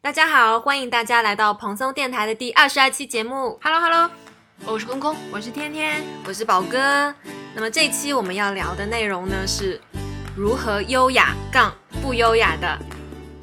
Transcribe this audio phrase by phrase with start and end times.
[0.00, 3.58] 大家好，欢迎大家来到蓬松电台的第二十二期节目。
[3.60, 4.10] Hello Hello，
[4.64, 6.02] 我是空空，我是天天。
[6.24, 7.12] 我是宝哥。
[7.54, 9.80] 那么这一期我们要聊的内容呢是
[10.36, 12.78] 如何优雅杠不优雅的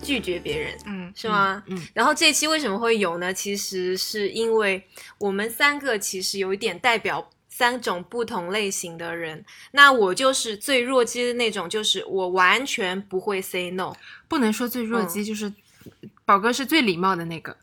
[0.01, 1.61] 拒绝别人，嗯，是吗？
[1.67, 3.33] 嗯嗯然后这一期为什么会有呢？
[3.33, 4.87] 其实是因为
[5.17, 9.43] 我们三个其实有一点代表三种不同类型的人。
[9.71, 13.93] 那我就是最弱鸡的那种，就是我完全不会 say no，
[14.29, 15.51] 不能说最弱鸡，就是
[16.25, 17.57] 宝哥是最礼貌的那个，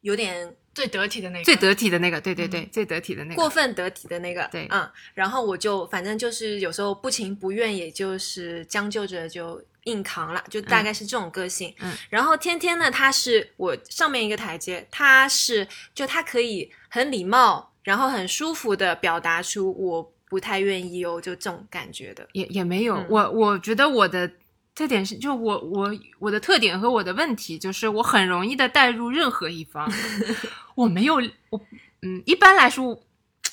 [0.00, 3.36] 有点最得体的那个，最得体的那个，对对对，最得体的那个。
[3.36, 4.48] 过分得体的那个。
[4.50, 11.74] 对嗯，然后我就反正就是有时候不情不愿，也就是将就着就硬扛了，就大概是这种个性。
[11.80, 22.26] 嗯，然后天天呢，他是我上面一个台阶，他是就他可以很礼貌，然后很舒服的表达出我不太愿意哦，就这种感觉的。
[22.32, 24.28] 也也没有，嗯我我觉得我的
[24.74, 29.90] 特点是，就我我我的特点和我的问题就是我很容易的带入任何一方，
[30.74, 31.14] 我没有
[31.50, 31.60] 我
[32.02, 33.00] 嗯，一般来说。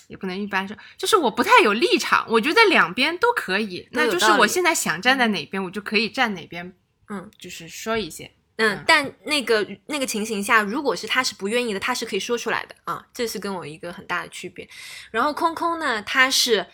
[0.07, 6.75] 也不能一般说，就是我不太有立场，我觉得两边都可以，那就是我现在想站在哪边，我就可以站哪边，
[7.07, 8.29] 嗯，就是说一些。
[8.57, 14.67] 嗯，但那个那个情形下，如果是他是不愿意的，他是可以说出来的啊，这是跟我一个很大的区别。
[15.11, 16.67] 然后空空呢，他是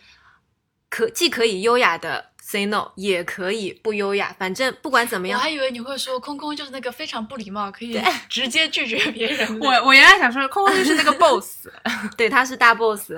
[0.89, 9.45] 可既可以优雅的 say no，也可以不优雅，反正不管怎么样，我还以为你会说空空就是那个非常不礼貌，可以 直接拒绝别人。
[9.59, 11.67] 我我原来想说，空空就是那个 boss，
[12.15, 13.11] 对他是大 boss，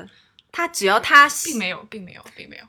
[0.52, 2.63] 他只要他并没有，并没有，并没有。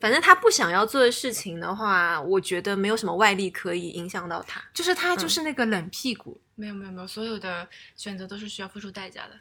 [0.00, 4.62] 反正他不想要做的事情的话，我觉得没有什么外力可以影响到他。
[4.72, 9.32] 就是他就是那个冷屁股，没有没有没有，所有的选择都是需要付出代价的。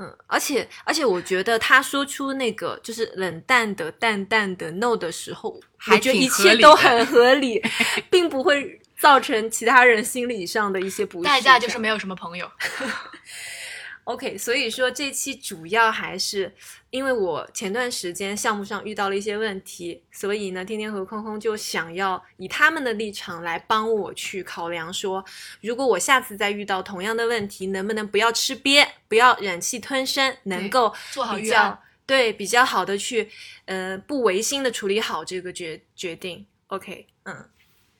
[0.00, 7.62] 嗯，而且而且，我觉得他说出那个就是冷淡的、淡淡的 no 的时候，还我觉得一切都很合理，
[8.10, 11.28] 并不会造成其他人心理上的一些不适。
[11.28, 12.50] 代价就是没有什么朋友。
[14.04, 14.36] OK。
[14.36, 16.54] 所以说这期主要还是
[16.90, 25.24] 因为我前段时间项目上遇到了一些问题，所以呢，天天和空空就想要以他们的立场来帮我去考量说，
[25.60, 31.78] 如果我下次再遇到同样的问题，能不能不要吃瘪，不要忍气吞声，能够做好预案。
[32.06, 33.30] 对比较好的去，
[33.66, 36.44] 呃，不违心的处理好这个决决定。
[36.66, 37.48] OK，嗯，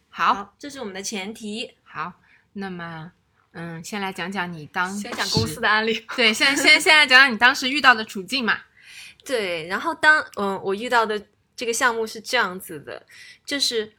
[0.09, 1.77] 好，这是我们的前提。
[1.85, 2.15] 好，
[2.55, 3.13] 那么，
[3.53, 6.07] 嗯，先来讲讲你当先讲公司的，案例。
[6.17, 8.59] 对，先先先来讲讲你当时遇到的处境嘛。
[9.25, 11.21] 对，然后当嗯我遇到的
[11.57, 13.05] 这个项目是这样子的，
[13.45, 13.93] 就是，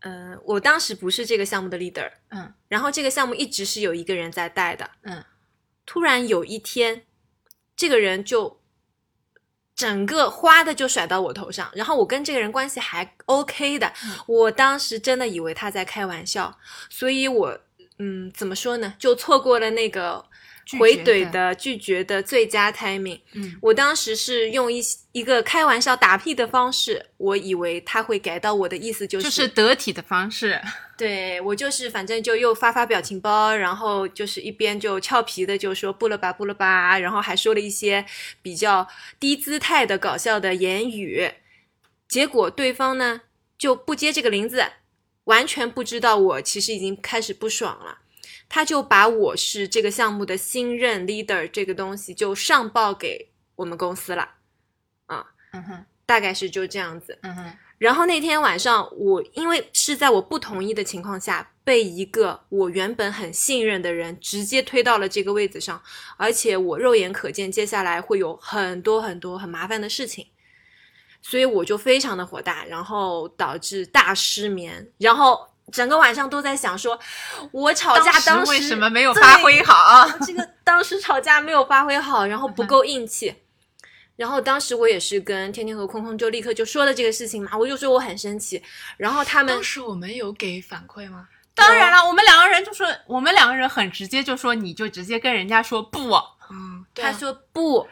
[0.00, 5.24] 呃，我当时不是这个项目的 leader，嗯然后这个项目一直是有一个人在带的，嗯，
[5.86, 7.04] 突然有一天，
[7.76, 8.60] 这个人就
[9.74, 16.58] 整个花的就甩到我头上，然后我跟这个人关系还 OK 的，嗯我当时真的以为他在开玩笑，
[16.90, 17.60] 所以我
[17.98, 20.24] 嗯怎么说呢，就错过了那个
[20.78, 23.20] 回怼的的拒绝的最佳 timing。
[23.32, 24.80] 嗯我当时是用一
[25.12, 30.60] 一个开玩笑打屁的方式，我以为他会改到我的意思就是，就是得体的方式，
[30.98, 38.04] 对我就是反正就又发发表情包，然后就是一边就俏皮的就说不了吧不了吧，然后还说了一些
[38.42, 38.86] 比较
[39.18, 41.32] 低姿态的搞笑的言语，
[42.06, 43.22] 结果对方呢
[43.56, 44.64] 就不接这个林子，
[45.28, 47.98] 完全不知道我其实已经开始不爽了。
[48.48, 54.36] 他就把我是这个项目的新任 leader 这个东西就上报给我们公司了，
[55.06, 57.18] 啊嗯哼大概是就这样子。
[57.22, 65.80] 嗯哼然后那天晚上，我因为是在我不同意的情况下，被一个我原本很信任的人直接推到了这个位子上，
[66.16, 70.26] 而且我肉眼可见接下来会有很多很多很麻烦的事情，
[71.22, 76.98] 所以我就非常的火大，然后导致大失眠，然后整个晚上都在想说，
[77.52, 80.08] 我吵架当时为什么没有发挥好？
[80.26, 83.34] 这个当时吵架没有发挥好，然后不够硬气。
[84.16, 88.60] 然后当时我也是跟天天和空空就立刻就说了这个事情嘛，我就说我很生气。
[88.96, 91.28] 然后他们当时我们有给反馈吗？
[91.54, 96.14] 当然了，我们两个人就说，我们两个人很直接，就说你就直接跟人家说不，
[96.50, 96.84] 嗯。
[96.94, 97.86] 他说不，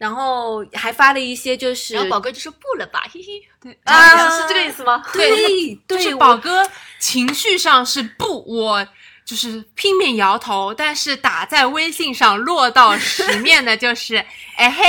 [0.00, 3.46] 然后还发了一些就是然后宝哥就说不了吧，嘿嘿。
[3.60, 5.04] 对啊是这个意思吗？
[5.12, 6.66] 对就对是宝哥
[6.98, 8.88] 情绪上是不，我
[9.26, 14.16] 就是拼命摇头，但是打在微信上落到实 面的就是，
[14.56, 14.84] 哎嘿，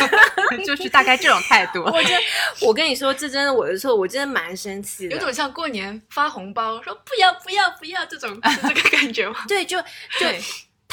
[0.64, 1.82] 就是大概这种态度。
[1.82, 2.18] 我真
[2.62, 5.14] 我跟你说，这真的我的错，我真的蛮生气的。
[5.14, 9.44] 有种像过年发红包说不要不要不要这种这个感觉吗？
[9.46, 9.84] 对，就就
[10.20, 10.40] 对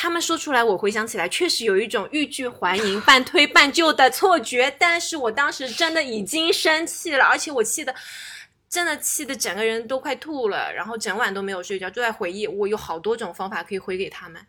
[0.03, 4.69] 他们说出来，我回想起来，确实有一种欲拒还迎、半推半就的错觉。
[4.77, 7.95] 但是我当时真的已经生气了，而且我气的
[8.69, 12.45] 真的气得整个人都快吐了，然后整晚都没有睡觉，就在回忆。
[12.45, 14.45] 我有好多种方法可以回给他们，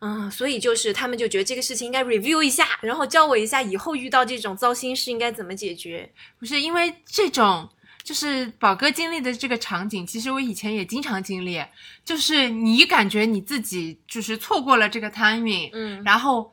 [0.00, 6.10] 嗯，所以就是他们就觉得这个事情应该 review 一下，然后教我一下以后遇到这种糟心事应该怎么解决。
[6.38, 7.68] 不是因为这种，
[8.10, 11.64] 就是宝哥经历的这个场景，其实我以前也经常经历，
[12.04, 16.52] 就是你感觉你自己就是错过了这个 timing，嗯然后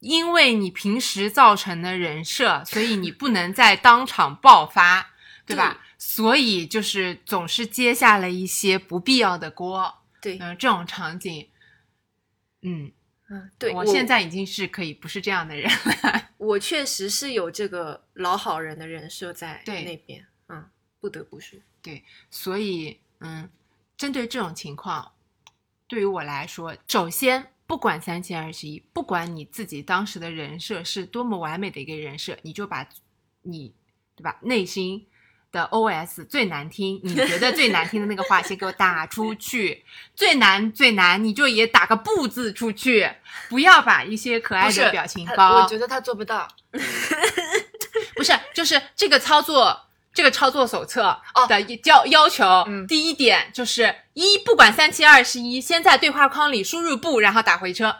[0.00, 5.14] 因为你平时造成的人设，所以你不能在当场爆发，
[5.46, 5.82] 对吧？
[5.96, 11.48] 所以就是总是接下了一些不必要的锅，对，嗯、这种场景，
[12.60, 12.92] 嗯，
[13.30, 20.26] 嗯，对我现在已经是可以不是这样的人了， 我确实是有这个老好人的人设在对那边，嗯，
[21.06, 21.56] 不得不说，
[22.32, 23.48] 所以，嗯，
[23.96, 25.12] 针对这种情况，
[25.86, 32.88] 对于我来说，首先不管三七二十一，不管你自己当时的人设是多么完美的一个人设，你就把
[33.42, 33.72] 你
[34.16, 34.36] 对吧？
[34.42, 35.06] 内心
[35.52, 39.84] 的 OS 最难听，你觉得最难听的那个话先给我打出去，
[40.16, 43.08] 最难最难，你就也打个不字出去，
[43.48, 46.48] 不要把一些可爱的表情包，我觉得他做不到。
[48.16, 49.85] 不是，就是这个操作，
[50.16, 57.94] 这个操作手册哦的要要求，嗯第一点就是一，不管三七二十一，先在对话框里输入不，然后打回车，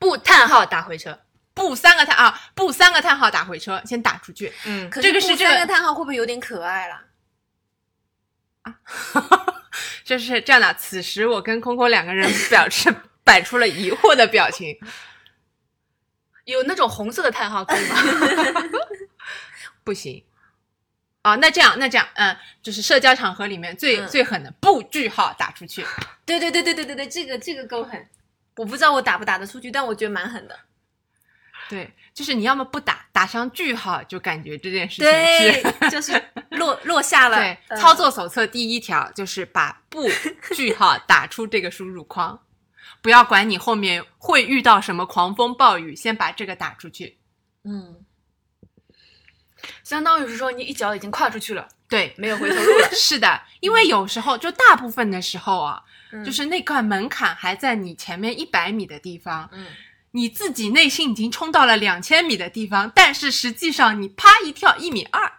[0.00, 1.20] 不叹号打回车。
[1.54, 4.52] 不三个叹啊，不三个叹号打回车，先打出去。
[4.64, 7.04] 嗯，可这个是这个不三个叹号会不会有点可爱啦？
[10.04, 10.72] 就是这样的。
[10.74, 12.94] 此时我跟空空两个人表示
[13.24, 14.78] 摆出了疑惑的表情，
[16.44, 17.96] 有那种红色的叹号可以吗？
[19.82, 20.24] 不行。
[21.22, 25.84] 啊，那这样，那这样，嗯，就是社交场合里面最、嗯最狠的不句号打出去，
[26.24, 28.08] 对对对对对对对，这个这个够狠，
[28.56, 30.58] 我不知道我打不打得出去，但我觉得蛮狠的。
[31.68, 36.22] 对，就是你要么不打，打上句号，就感觉这件事情对是，就是
[36.52, 37.36] 落落下了。
[37.36, 40.08] 对，嗯操作手册第一条就是把不
[40.54, 42.40] 句号打出这个输入框，
[43.02, 47.18] 不要管你后面会遇到什么狂风暴雨，先把这个打出去。
[47.64, 47.96] 嗯，
[49.88, 52.90] 相当于是说你一脚已经跨出去了，对，没有回头路了。
[52.92, 55.82] 是的，因为有时候就大部分的时候啊，
[56.12, 59.66] 嗯就是那块门槛还在你前面一百米的地方，嗯，
[60.10, 65.32] 你自己内心已经冲到了两千米的地方，但是实际上你啪一跳一米二，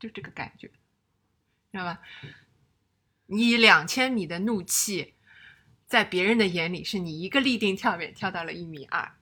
[0.00, 0.68] 就这个感觉，
[1.70, 1.98] 知道吧？
[3.26, 5.12] 你两千米的怒气，
[5.86, 9.12] 在别人的眼里是你一个立定跳远跳到了一米二。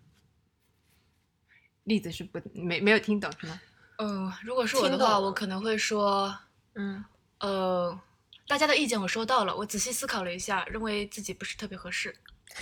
[1.83, 3.61] 例子是不没没有听懂是吗？
[3.99, 6.37] 嗯，如果是我的话，我可能会说，
[6.75, 7.05] 嗯
[7.41, 7.99] 呃，
[8.49, 12.15] 大家的意见我收到了，我仔细思考了一下，认为自己不是特别合适。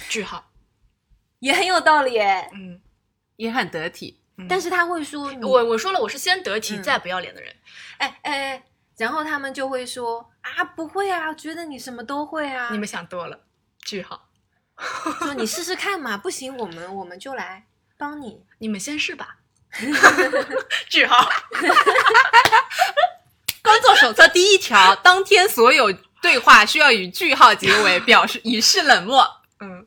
[0.08, 0.50] 句号。
[1.40, 2.48] 也很有道理诶。
[2.54, 2.81] 嗯，
[3.36, 7.54] 也很得体，嗯但是他会说你我我说了，我是先得体、嗯再不要脸的人。
[7.98, 8.64] 哎哎，哎
[8.96, 12.69] 然后他们就会说啊，不会啊，觉得你什么都会啊。
[12.70, 13.40] 你们想多了。
[13.80, 14.28] 句号。
[15.19, 17.66] 说你 试试看嘛，不行，我们我们就来
[17.98, 18.44] 帮你。
[18.58, 19.38] 你们先试吧。
[20.88, 21.29] 句号。
[23.62, 25.91] 工作手册第一条，当天所有
[26.21, 29.26] 对话需要以句号结尾，表示以示冷漠。
[29.61, 29.87] 嗯，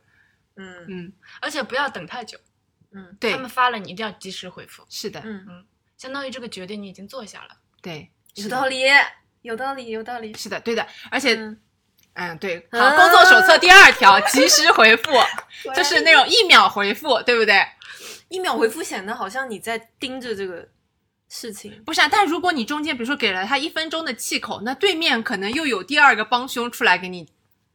[0.56, 0.86] 嗯。
[0.90, 2.40] 嗯，而且不要等太久，
[2.92, 3.16] 嗯。
[3.20, 3.32] 对。
[3.32, 5.46] 他，们发了你一定要及时回复，是的，嗯。
[5.48, 5.66] 嗯，
[5.98, 7.50] 相当于这个决定你已经做下了。
[7.82, 8.82] 对，有道理，
[9.44, 10.34] 有道理，有道理。
[10.34, 11.62] 是的，对的，而且，嗯，
[12.16, 15.12] 嗯，对，好，啊工作手册第二条，及时回复，
[15.76, 17.64] 就是那种一秒回复，对不对？
[18.30, 20.68] 一秒回复显得好像你在盯着这个
[21.30, 21.84] 事情。
[21.86, 27.28] 不是啊，但如果你中间比如说给了他一分钟的气口，那对面可能又有第二个帮凶出来给你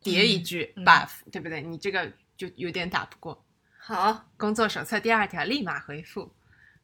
[0.03, 1.63] 叠一句 buff，、对不对？
[1.63, 3.45] 你这个就有点打不过。
[3.79, 6.33] 好，工作手册第二条，立马回复。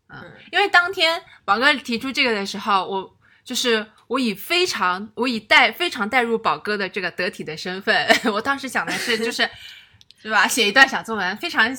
[0.09, 9.49] 啊、嗯因为当天宝哥提出这个的时候，我就是我以非常我以带非常带入宝哥的这个得体的身份， 我当时想的是就是
[10.23, 11.77] 是吧，写一段小作文，非常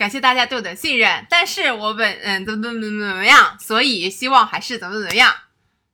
[0.00, 5.30] 感谢大家对我的信任，但是我本嗯怎么怎么怎么怎么样，所以希望还是怎么怎么样，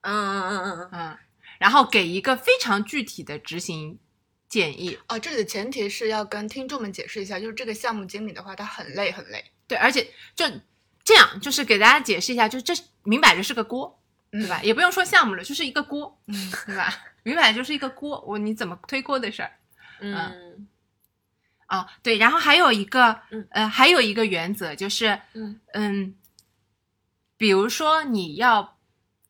[0.03, 1.19] 嗯嗯嗯嗯嗯，嗯，
[1.59, 3.99] 然后给一个非常具体的执行
[4.49, 4.97] 建议。
[5.09, 9.45] 哦，这里的前提是要跟听众们解释一下，就是这个项目经理的话，他很累很累。
[9.67, 10.05] 对，而且
[10.37, 10.45] 就
[11.03, 12.73] 这样，就是给大家解释一下，就这
[13.03, 14.61] 明摆着是个锅，嗯对吧？
[14.63, 16.95] 也不用说项目了，就是一个锅，嗯，对吧？
[17.25, 19.51] 明摆着就是一个锅，我你怎么推锅的事儿
[19.99, 20.69] 嗯
[21.67, 21.87] 啊？
[22.03, 26.15] 对，然后还有一个，嗯呃，还有一个原则就是，嗯嗯，
[27.37, 28.79] 比如说你要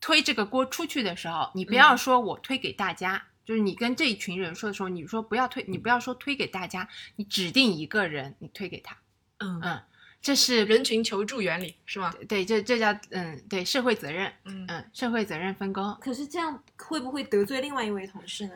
[0.00, 3.22] 推这个锅出去的时候，你不要嗯说我推给大家。
[3.44, 8.96] 就是你跟这一群人说的时候，你说不要推，你不要说推给大家，你指定一个人，你推给他。
[9.38, 9.80] 嗯嗯，
[10.20, 12.12] 这是人群求助原理是吗？
[12.28, 18.54] 对，这这叫嗯，对社会责任，嗯嗯，社会责任分工可是这样会不会得罪另外一位同事呢？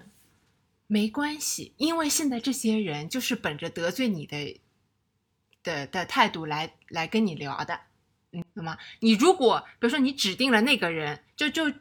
[0.92, 4.60] 没关系，因为现在这些人就是本着得罪你的
[5.62, 7.78] 的的态度来来跟你聊的，
[8.32, 8.76] 嗯，懂吗？
[8.98, 11.72] 你如果比如说你指定了那个人，就就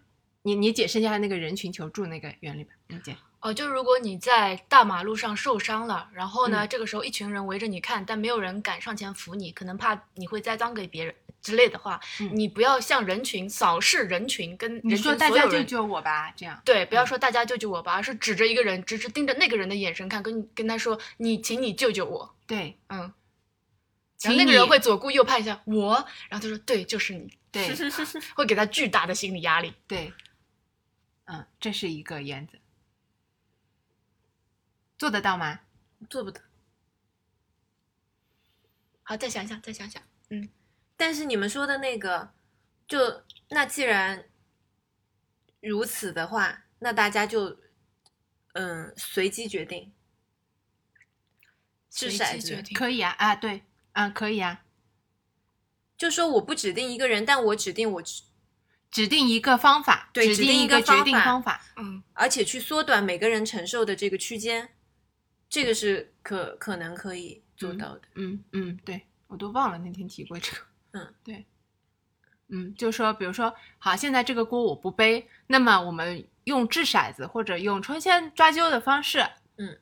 [0.43, 3.15] 你你解释一下那个人群求助那个原理吧，你解。
[3.39, 12.29] 哦，就如果你在大马路上受伤了，然后呢，嗯这个时候一群人围着你看，但没有人敢上前扶你，可能怕你会栽赃给别人之类的话，嗯。
[12.33, 16.61] 你不要向人群扫视人群，跟人群你说大家救救我吧，这样。
[16.65, 17.07] 对，不要嗯。
[17.07, 22.77] 说大家救救我吧，而是指着一个人，直直盯着那个人的眼神看，跟跟他说你，请你救救我，对。
[22.87, 23.13] 嗯，
[24.21, 25.93] 然后那个人会左顾右盼一下我，
[26.29, 27.73] 然后他说对，就是你，对。
[28.35, 29.73] 会给他巨大的心理压力。
[29.87, 30.13] 对，
[31.25, 32.57] 嗯，这是一个原则，
[34.97, 35.61] 做得到吗？
[36.09, 36.41] 做不到。
[39.03, 40.01] 好，再想想，再想想，
[40.99, 42.33] 但是你们说的那个，
[42.85, 44.25] 就那既然
[45.61, 47.57] 如此的话，那大家就
[48.51, 49.93] 嗯随机决定，
[51.89, 52.77] 掷随骰子机决定。
[52.77, 53.63] 可以啊，啊，对，
[53.93, 54.65] 啊，可以啊，
[55.97, 58.23] 就说我不指定一个人，但我指定我指，
[58.91, 64.75] 指定一个方法，指对指定一一个决定方法，嗯，而且去缩短每个人承受的这个区间，
[65.47, 68.01] 这个是可可能可以做到的。
[68.15, 70.68] 嗯嗯，对我都忘了那天提过这个。
[70.91, 71.45] 嗯，对，
[72.47, 79.25] 嗯，就说比如说，好，现在这个锅我不背，那么我们用掷骰子或者用抽签抓阄的方式，
[79.57, 79.77] 嗯，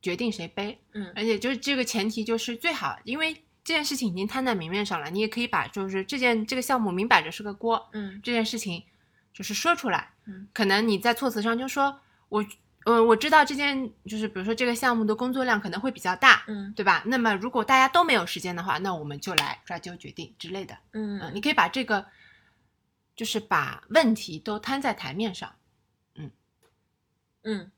[0.00, 0.80] 决定谁背。
[0.92, 1.12] 嗯。
[1.16, 3.34] 而且就是这个前提就是最好，因为
[3.64, 8.20] 这件事情已经摊在明面上了，你也可以把就是这件这个项目明摆着是个锅，嗯。
[8.22, 8.84] 这件事情
[9.32, 12.44] 就是说出来，嗯，可能你在措辞上就说我，
[12.84, 17.02] 呃，我知道这件就是比如说这个项目的工作量可能会比较大，嗯对吧？
[17.06, 22.06] 那么如果大家都没有时间的话，那我们就来抓阄决定之类的，嗯，嗯你可以把这个
[23.14, 25.52] 就是把问题都摊在台面上，
[27.44, 27.70] 嗯。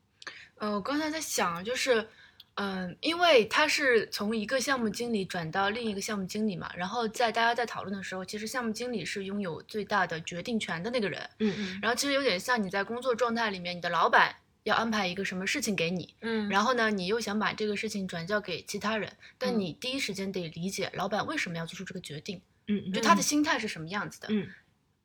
[0.57, 2.07] 呃，我刚才在想，就是，
[2.53, 11.79] 嗯、因为他是从一个项目经理转到另一个项目经理嘛，然后在大家在讨论的时候，其实项目经理是拥有最大的决定权的那个人，嗯嗯。
[11.81, 14.33] 然后其实有点像你在工作状态里面，你的老板
[14.65, 19.59] 要安排一个什么事情给你，嗯，然后呢，你又想把这个事情转交给其他人，但嗯。
[19.59, 24.27] 你第一时间得理解老板为什么要做出这个决定，嗯就他的心态是什么样子的。
[24.31, 24.47] 嗯。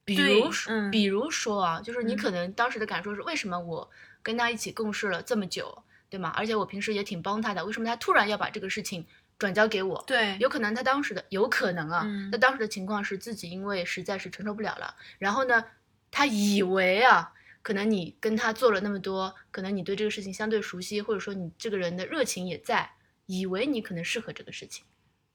[0.03, 0.91] 比如说，嗯。
[0.91, 2.17] 比如说啊，就是你嗯。
[2.17, 3.89] 可能当时的感受是，为什么我
[4.23, 6.33] 跟他一起共事了这么久，对吗？
[6.35, 9.07] 而且我平时也挺帮他的，为什么他突然要把这个事情
[9.39, 10.03] 转交给我？
[10.07, 12.31] 对，有可能他当时的有可能啊，嗯。
[12.31, 15.63] 他当时的情况是自己因为实在是承受不了了，然后呢，
[16.11, 17.31] 他以为啊，
[17.63, 22.91] 可能你跟他做了那么多，可能你对这个事情相对熟悉，或者说你这个人的热情也在，
[23.27, 24.85] 以为你可能适合这个事情，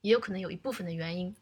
[0.01, 1.35] 也有可能有一部分的原因，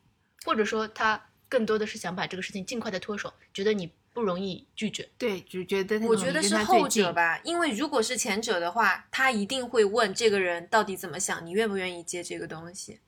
[0.46, 5.10] 或者说他更多的是想把这个事情尽快的脱手，觉得你不容易拒绝。
[5.18, 13.00] 对，就觉得那我觉得是后者，吧，因为如果是前者的话，他一定会问这个人到底怎么想，你愿不愿意接这个东西。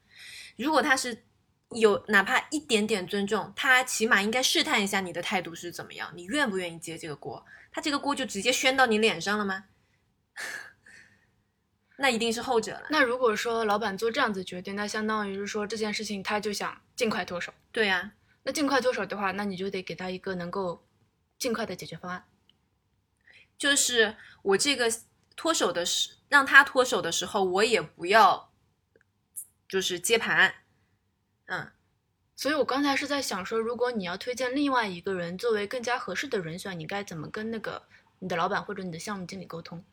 [0.56, 1.24] 如果他是
[1.72, 7.46] 有哪怕一点点尊重，他起码应该试探一下你的态度是怎么样，你愿不愿意接这个锅？
[7.76, 9.66] 他这个锅就直接宣到你脸上了吗？
[12.00, 12.88] 那一定是后者了。
[12.90, 17.54] 那如果说老板做这样子决定，那相当于是说这件事情他就想尽快脱手。
[17.74, 18.14] 对呀、
[18.44, 20.88] 那尽快脱手的话，那你就得给他一个能够
[21.38, 22.24] 尽快的解决方案。
[23.58, 24.90] 就是我这个
[25.36, 28.54] 脱手的时，让他脱手的时候，我也不要
[29.68, 30.56] 就是接盘，
[31.48, 31.74] 嗯，
[32.36, 37.82] 所以我刚才是在想说，如果你要推荐另外一个人作为更加合适的人选，你该怎么跟那个
[38.20, 39.84] 你的老板或者你的项目经理沟通？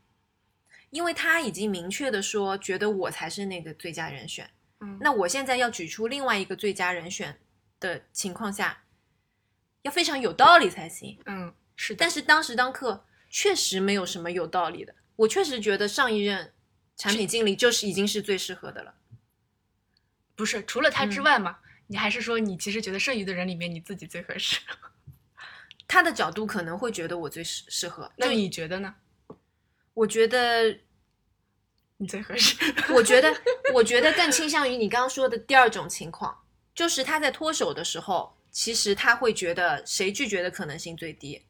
[0.90, 4.50] 因为他已经明确的说，觉得我才是那个最佳人选。
[4.80, 7.38] 嗯那我现在要举出另外一个最佳人选
[7.78, 8.82] 的情况下，
[9.82, 11.18] 要非常有道理才行。
[11.26, 11.98] 嗯，是的。
[12.00, 16.52] 但是当时当刻确实没有什么有道理的，我确实觉得上一任
[16.96, 18.96] 产品经理就是已经是最适合的了。
[20.34, 21.60] 不是除了他之嗯外嘛？
[21.92, 24.58] 你还是说你其实觉得剩余的人里面你自己最合适？
[25.86, 28.94] 他的角度可能会觉得我最适适合，那就你觉得呢？
[29.92, 30.74] 我觉得
[31.98, 32.56] 你最合适？
[32.94, 33.30] 我觉得，
[33.74, 36.34] 我觉得更倾向于你刚刚说的第二种情况，
[36.74, 41.42] 就是他在脱手的时候，其实他会觉得谁拒绝的可能性最低，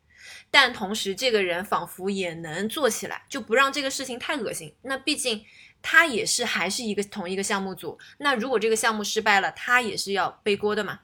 [0.50, 4.74] 但同时这个人仿佛也能做起来，就不让这个事情太恶心。
[4.82, 5.44] 那毕竟
[5.82, 11.00] 他也是还是一个同一个项目组，那如果这个项目失败了，他也是要背锅的嘛。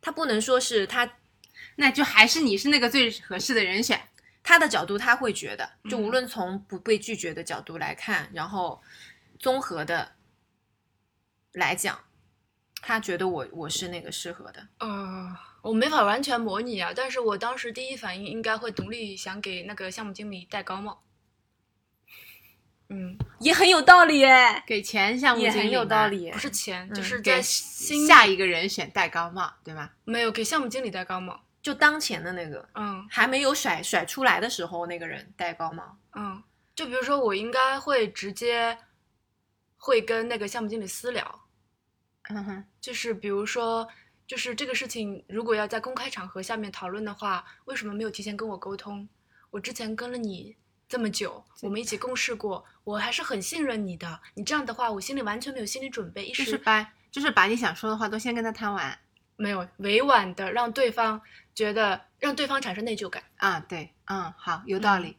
[0.00, 1.10] 他不能说是他
[1.76, 4.00] 那就还是你是那个最合适的人选。
[4.42, 8.80] 他的角度，他会觉得，就嗯无论从不被拒绝的角度来看，然后
[9.38, 10.12] 综合的
[11.52, 11.98] 来讲，
[12.80, 14.66] 他觉得我我是那个适合的。
[14.78, 21.02] 呃，我没法完全模拟啊，但是我当时第一反应应该会独立想给那个项目经理戴高帽。
[22.90, 26.30] 嗯，也很有道理耶，给钱项目也很有经理嘛道理。
[26.30, 29.90] 不是钱，嗯就是给在心下一个人选戴高帽，对吗？
[30.04, 31.40] 没有给项目经理戴高帽。
[31.60, 35.98] 就当前的那个嗯还没有甩甩出来的时候，那个人戴高帽。
[36.14, 36.42] 嗯，
[36.74, 38.78] 就比如说我应该会直接
[39.76, 41.40] 会跟那个项目经理私聊，
[42.30, 43.86] 嗯哼，就是比如说，
[44.26, 49.06] 就是这个事情如果要在公开场合下面讨论的话，为什么没有提前跟我沟通？
[49.50, 50.56] 我之前跟了你
[50.88, 54.18] 这么久，我们一起共事过，我还是很信任你的。
[54.34, 58.98] 你这样的话，我心里完全没有心理准备，一时就是把就是把你想说的话都先跟他谈完
[59.36, 61.20] 没有委婉的让对方
[61.54, 63.22] 觉得让对方产生内疚感。
[63.36, 63.60] 啊。
[63.68, 65.16] 对，嗯，好，有道理。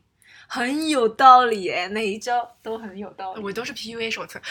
[0.52, 3.44] 很有道理耶，每一招都很有道理。
[3.44, 4.42] 我都是 PUA 手册，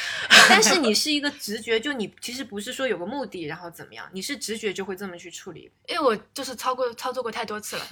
[0.48, 5.70] 但是 你是一个直觉，就你其实不是说有个目的，然后怎么样，你是直觉就会这么去处理。
[5.88, 7.82] 因为我就是操过操作过太多次了，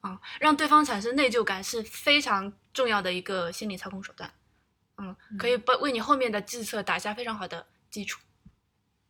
[0.00, 4.32] 啊、让对方产生内疚感是非常重要的一个心理操控手段，
[4.96, 8.20] 嗯，可以帮为你后面的计策打下非常好的基础，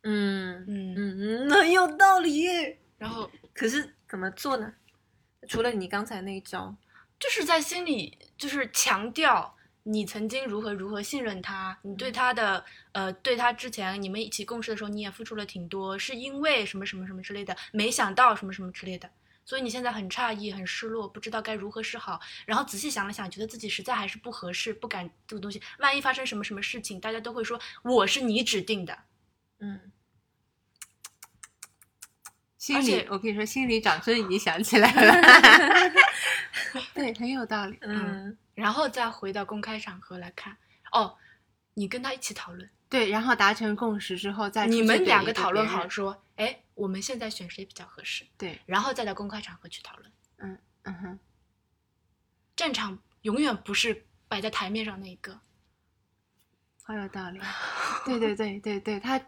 [0.01, 2.47] 嗯嗯，嗯嗯， 很有道理。
[2.97, 4.73] 然后可是怎么做呢？
[5.47, 6.75] 除了你刚才那一招，
[7.19, 19.09] 就是在心里就是强调你曾经如何如何信任他，你对他的呃对他之前你们一起共事的时候你也付出了挺多，是因为什么什么什么之类的，没想到什么什么之类的。
[19.49, 22.19] 所以你现在很诧异、很失落，不知道该如何是好。
[22.45, 25.59] 然后仔细想了想，觉得自己实在还是不合适，不敢这个东西。
[25.79, 28.95] 万一发生什么什么事情，大家都会说我是你指定的。
[29.57, 29.91] 嗯，
[32.59, 35.91] 心里，我跟你说，心里掌声已经响起来了。
[36.93, 37.75] 对，很有道理。
[37.81, 40.55] 嗯然后再回到公开场合来看，
[40.91, 41.17] 哦，
[41.73, 50.11] 你跟他一起讨论，对，然后达成共识之后再你们两个讨论好，说，哎，我们现在选谁比较合适，对，然后再到公开场合去讨论。
[50.37, 51.19] 嗯嗯哼，
[52.55, 55.41] 战场永远不是摆在台面上那一个。
[56.83, 57.39] 好有道理。
[58.05, 59.19] 对对对对对，他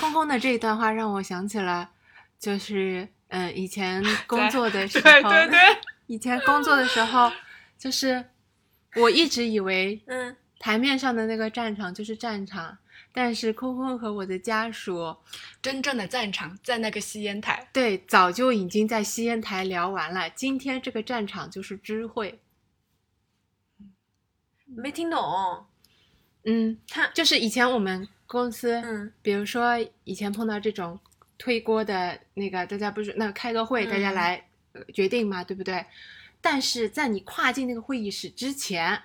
[0.00, 1.90] 空空的这一段话让我想起了，
[2.38, 5.60] 就是嗯，以前 工作的时候，对对对，
[6.06, 7.30] 以前工作的时候，
[7.76, 8.24] 就是
[8.94, 12.78] 我一直以为嗯台面上的那个战场就是战场，
[13.16, 15.16] 但是空空和我的家属
[15.62, 17.66] 真正的战场在那个吸烟台。
[17.72, 22.38] 对早就已经在吸烟台聊完了，今天这个战场就是知会。
[24.66, 25.18] 没听懂。
[26.44, 31.00] 嗯，他就是以前我们公司，嗯比如说以前碰到这种
[31.38, 35.86] 推锅的那个，大家不是那个开个会，嗯大家来、呃决定嘛，对不对？
[36.42, 39.04] 但是在你跨进那个会议室之前，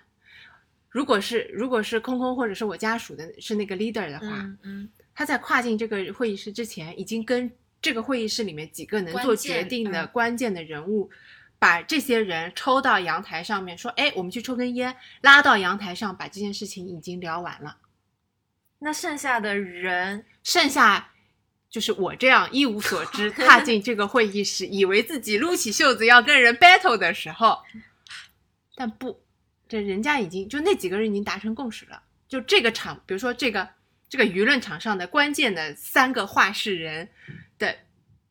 [0.91, 7.49] 如果是如果是空空或者是我家属的是那个 leader 的话，嗯嗯他在跨进这个会议室之前，已经跟
[7.81, 11.09] 这个会议室里面几个能做决定的嗯关键的人物，
[11.57, 17.77] 把这些人抽到阳台上面，说：“哎，我们去抽根烟。”拉到阳台上，把这件事情已经聊完了。
[18.79, 21.11] 那剩下的人，剩下
[21.69, 27.59] 就是我这样一无所知， 踏进这个会议室，以为自己撸起袖子要跟人 battle 的时候，
[28.75, 29.21] 但不，
[29.71, 32.03] 这人家已经就那几个人已经达成共识了。
[32.27, 33.69] 就这个场，比如说这个
[34.09, 37.09] 这个舆论场上的关键的三个话事人
[37.57, 37.77] 的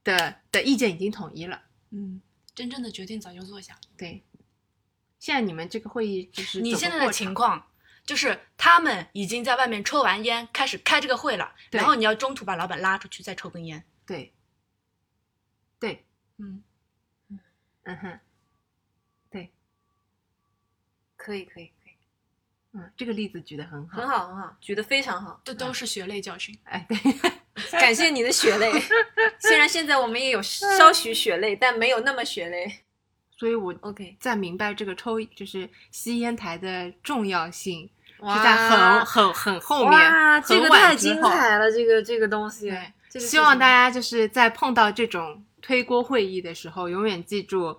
[0.04, 1.62] 的的意见已经统一了。
[1.92, 2.20] 嗯，
[2.54, 3.74] 真正的决定早就做下。
[3.96, 4.22] 对，
[5.18, 7.70] 现在你们这个会议就是你现在的情况
[8.04, 13.82] 就是他们已经在外面抽完烟，开始开这个会了，然后你要中途把老板拉出去再抽根烟。
[14.04, 14.34] 对，
[15.78, 16.04] 对，
[16.36, 16.62] 嗯，
[17.84, 18.29] 嗯哼，对，
[21.22, 21.92] 可以可以可以，
[22.72, 26.56] 嗯，这个例子举得很好，很好很好，举得非常好，这都是血泪教训。
[26.64, 26.98] 哎，对。
[27.72, 28.72] 感谢你的血泪。
[29.38, 32.80] 虽然现在我们也有稍许血泪，但没有那么血泪。
[33.36, 41.20] 所以我 OK，在明白这个抽就是吸烟台的重要性，是在很很很后面，哇，这很个太精。
[41.20, 42.70] 彩了，这个这个东西。
[43.10, 47.78] 对，希望大家家就是在碰到这种推锅会议的时候，永远记住，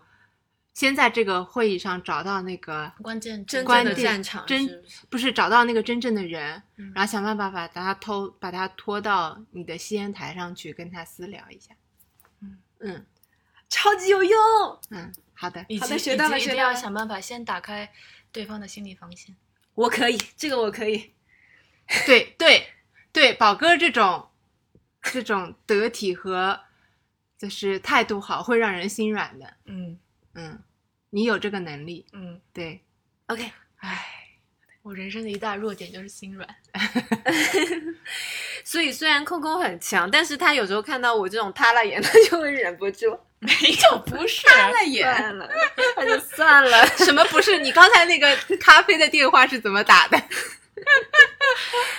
[0.82, 11.76] 先在这个会议上找到那个关键真关键正的战场真不是找到那个真正的人，嗯然后想办法把他偷把他拖到你的吸烟台上去，跟他私聊一下。
[12.40, 13.06] 嗯嗯
[13.70, 14.40] 超级有用。
[14.90, 17.88] 嗯，好的，好的学到了一定要学到了想办法先打开
[18.32, 19.36] 对方的心理防线。
[19.76, 21.14] 我可以，这个我可以。
[22.08, 22.66] 对对
[23.14, 24.30] 对，宝哥这种
[25.04, 26.60] 这种得体和
[27.38, 29.54] 就是态度好，会让人心软的。
[29.66, 30.00] 嗯
[30.34, 30.64] 嗯，
[31.12, 32.82] 你有这个能力，嗯，对
[33.28, 34.06] ，OK，唉，
[34.82, 36.48] 我人生的一大弱点就是心软。
[38.64, 45.50] 所以虽然空空很强，但是他有时候看到我这种塌了眼，他 就会忍不住没有，不是塌，了眼，算了，
[45.98, 46.88] 那就算了。
[46.98, 47.60] 什么不是？
[47.60, 50.18] 你刚才那个咖啡的电话是怎么打的？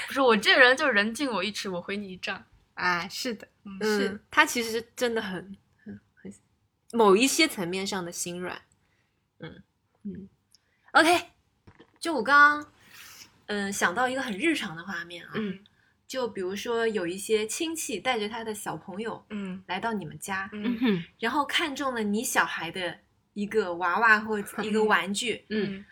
[0.07, 2.43] 不是我这人就是人敬我一尺，我回你一丈。
[2.75, 6.33] 啊，是的，嗯，嗯，他其实真的很很很
[6.93, 8.63] 某一些层面上的心软。
[9.43, 9.63] 嗯。
[10.05, 10.29] 嗯
[10.93, 11.27] ，OK，
[12.01, 12.73] 就我刚刚
[13.47, 15.59] 嗯想到一个很日常的画面啊，嗯。
[16.09, 22.99] 就比如说有一些亲戚带着他的小朋友嗯来到你们家，嗯嗯哼然后看中了你小孩的
[23.33, 25.85] 一个娃娃或者一个玩具，嗯。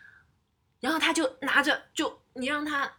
[0.80, 2.90] 然后他就拿着，就你让他，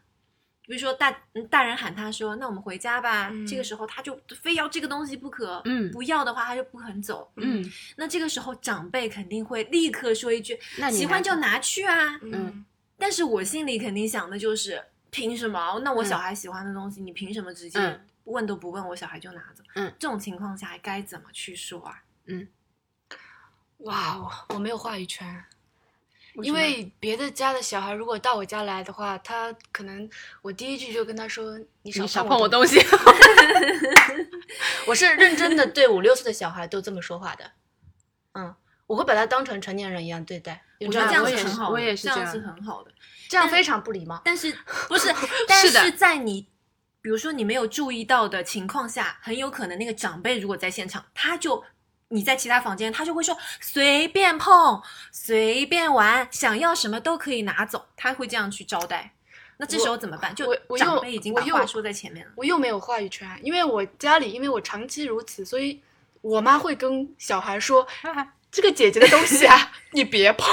[0.71, 3.27] 比如说大嗯大人喊他说：“那我们回家吧。
[3.29, 7.29] 嗯这个时候他就非要这个东西不可，嗯不要的话他就不肯走。
[7.35, 7.61] 嗯，
[7.97, 12.17] 那这个时候长辈肯定会立刻说一句那：“你喜欢就拿拿去啊。
[12.21, 12.65] 嗯
[12.97, 15.77] 但是我心里肯定想的就是：凭什么？
[15.83, 19.61] 那我嗯小孩喜欢的东西，你凭什么直接嗯问都不问，我小孩就拿走？
[19.75, 22.01] 嗯，这种情况下该怎么去说啊？
[22.27, 22.47] 嗯
[23.79, 25.43] 哇哦，我没有话语权。
[26.35, 30.09] 因为别的家的小孩如果到我家来的话，他可能
[30.41, 32.79] 我第一句就跟他说：“你少碰我东西。
[34.87, 37.51] 我是认真的对五六岁的小孩都这么说话的，
[38.33, 38.53] 嗯，
[38.87, 40.63] 我会把他当成成年人一样对待。
[40.79, 42.91] 我觉得这样我也是是很好的，我也是这这样是很好的。
[43.29, 44.21] 这样非常不礼貌。
[44.25, 44.51] 但是
[44.87, 45.13] 不是？
[45.47, 46.47] 但是在你
[47.01, 51.63] 比如说你没有注意到的情况下，很有可能那个长辈如果在现场，他就
[52.11, 59.13] 你在其他房间，他就会说随便碰、随便玩，想要什么都可以拿走，他会这样去招待。
[59.57, 60.33] 那这时候怎么办？
[60.33, 62.31] 就长辈已经把我又话说在前面了。
[62.35, 65.79] 我又没有话语权，因为我家里因为我长期如此，所以
[66.21, 67.87] 我妈会跟小孩说
[68.51, 70.47] ：“这个姐姐的东西啊， 你别碰，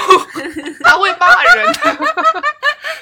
[0.83, 2.07] 她会骂人的。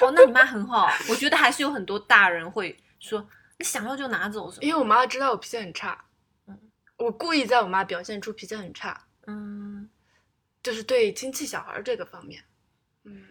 [0.00, 3.24] 哦，那你妈很好，我觉得还是有很多大人会说
[3.58, 4.62] 你想要就拿走什”么。
[4.62, 6.07] 因为我妈知道我脾气很差，嗯
[6.98, 9.88] 我故意在我妈表现出脾气很差，嗯，
[10.62, 12.44] 就是对亲戚小孩这个方面，
[13.04, 13.24] 嗯，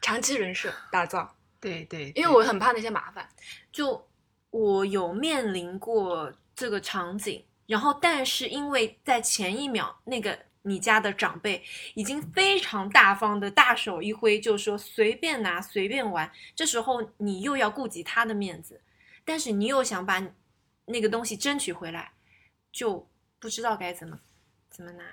[0.00, 3.28] 长期人设打造，对对，因为我很怕那些麻烦。
[3.70, 4.08] 就
[4.50, 11.62] 我有面临过这个场景，然后但是因为在前一秒那个你家的长辈
[11.94, 18.80] 已经非常大方的大手一挥，就说随便拿随便玩，这时候你又要顾及他的面子，
[19.24, 20.26] 但是你又想把
[20.86, 22.11] 那个东西争取回来，
[22.72, 23.08] 就
[23.38, 24.18] 不知道该怎么
[24.70, 25.04] 怎么拿。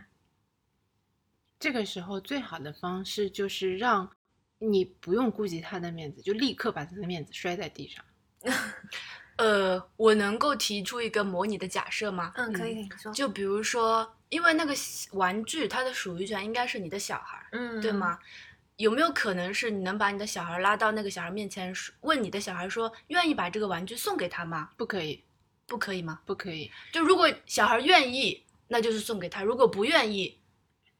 [1.59, 4.09] 这个时候最好的方式就是让
[4.57, 8.03] 你不用顾及他的面子，就立刻把他的面子摔在地上。
[9.37, 12.31] 呃，我能够提出一个模拟的假设吗？
[12.35, 14.73] 嗯，可以，嗯你说，就比如说，因为那个
[15.11, 17.91] 玩具它的属于权应该是你的小孩儿，嗯，对？
[17.91, 18.19] 吗？
[18.75, 24.71] 有没有可能是你能把你的小孩拉到那个小孩面前，说问你的小孩说，愿意把这个玩具送给他吗？
[24.77, 25.23] 不可以，
[25.69, 26.19] 不可以吗？
[26.25, 26.69] 不可以。
[26.91, 30.38] 就如果小孩愿意，那就是送给他；如果不愿意，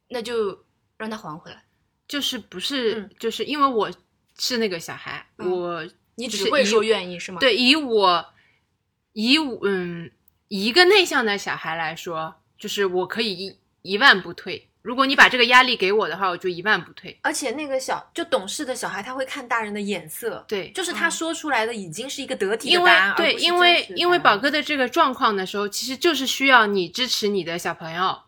[0.10, 0.64] 那就
[0.98, 1.66] 让他还回来。
[2.08, 3.92] 就是不是，嗯就是因为我
[4.38, 8.26] 是那个小孩，嗯我你只会说愿意是吗？，对，以我
[9.14, 10.10] 以我嗯
[10.48, 14.70] 一个内向的小孩来说，就是我可以一一万不退。
[14.82, 17.18] 如果你把这个压力给我的话，我就一万不退。
[17.22, 28.22] 而且那个小就懂事的小孩，他会看大人的眼色，对，就是他嗯说出来的已经是一个得体的答案，而对，不是因为因为宝哥的这个状况的时候，其实就是需要你支持你的小朋友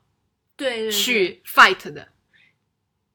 [0.57, 2.09] 对对对去 fight 的。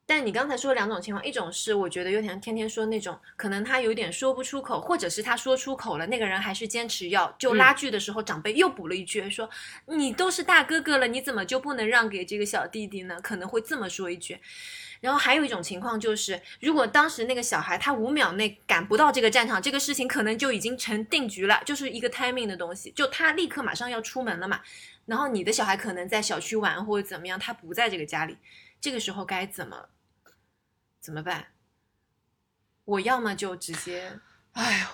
[0.08, 9.50] 但你刚才说两种情况，一种是我觉得有点天天说那种，可能他有点说不出口，或者是他说出口了，那个人还是坚持要，就嗯拉锯的时候，长辈又补了一句说
[9.86, 14.38] ：“你都是大哥哥了，你怎么就不能让给这个小弟弟呢？”可能会这么说一句。
[15.00, 24.60] 然后还有一种情况就是，如果当时那个小孩他五秒内赶不到这个战场，这个事情可能就已经成定局了，就是一个 timing 的东西，就他立刻马上要出门了嘛。
[25.04, 28.38] 然后你的小孩可能在小区玩或者怎么样，他不在这个家里，
[28.80, 29.88] 这个时候该怎么
[31.06, 31.46] 怎么办？
[32.84, 34.18] 我要么就直接，
[34.54, 34.86] 哎呦，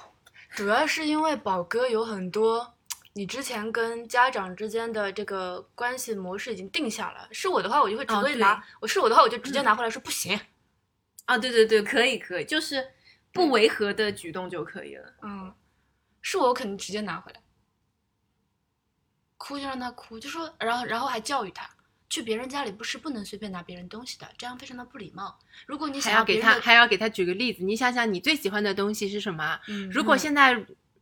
[0.51, 2.75] 主要是因为宝哥有很多。
[3.15, 10.39] 你之前跟家长之间的这个关系模式已经定下了，是我的话，我就会直接拿；我是我的话，我就直接拿回来说不行。
[11.25, 12.93] 啊，对对对，可以可以，就是
[13.33, 15.15] 不违和的举动就可以了。
[15.23, 15.55] 嗯，
[16.21, 17.41] 是我，我肯定直接拿回来。
[19.39, 21.71] 哭就让他哭，就说，然后然后还教育他，
[22.13, 25.39] 去别人家里不是不能随便拿别人东西的，这样非常的不礼貌。
[25.65, 27.65] 如果你想还要给他，还要给他举个例子。
[27.65, 29.59] 你想想，你最喜欢的东西是什么？
[29.67, 30.53] 嗯如果嗯现在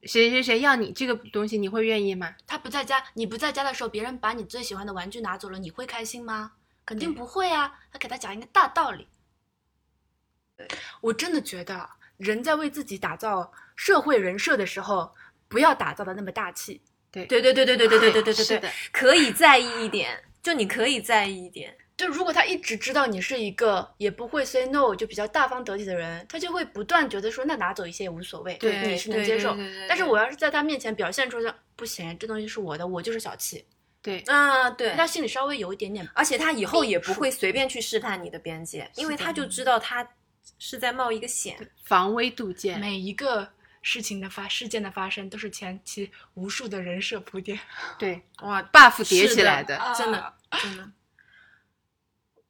[0.05, 2.33] 谁谁谁要你这个东西，你会愿意吗？
[2.46, 6.53] 他不在家，你不在家的时候，别人把你最喜欢的玩具拿走了，你会开心吗？
[6.87, 7.77] 肯定不会啊。
[7.90, 9.09] 他给他讲一个大道理。
[11.01, 15.12] 我真的觉得人在为自己打造社会人设的时候，
[15.49, 16.81] 不要打造的那么大气。
[17.11, 21.76] 对对对对对对对对对对对对，可以在意一点，就你可以在意一点。
[21.96, 29.55] 就如果他一直知道你是一个也不会 say no 就比较大方得体的人，他就会不断觉得说那拿走一些也无所谓，对你是能接受。
[29.87, 33.66] 但是我要是在他面前表现出的不行，这东西是我的，我就是小气，
[34.00, 40.09] 对，啊，对，他心里稍微有一点点而且他以后也不会随便去试探你的边界，因为他就知道他
[40.59, 41.59] 是在冒一个险。
[41.85, 42.81] 防微杜渐。
[42.81, 43.46] 每一个
[43.83, 47.59] 事情的发事件的发生都是前期无数的人设铺垫。
[47.99, 49.77] 对 哇，，buff 叠起来的。
[49.77, 50.90] 啊真的真的。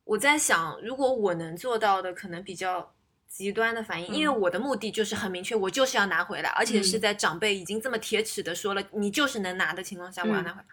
[0.04, 2.92] 我在想，如果我能做到的，可能比较
[3.28, 10.66] 极端的反应，因为嗯我的目的就是很明确，我就是要拿回来，而且是嗯在长辈已经这么铁齿的说了，你就是能拿的情况下，我要嗯拿回来。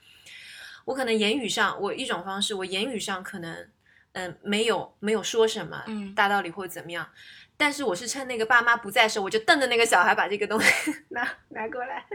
[0.86, 3.70] 我可能言语上，我一种方式，我言语上可能，
[4.18, 6.14] 嗯，没有没有说什么嗯。
[6.16, 7.08] 大道理或者怎么样，
[7.56, 12.06] 但是我是趁那个爸妈不在时候，我就瞪着那个小孩把这个东西 拿拿过来，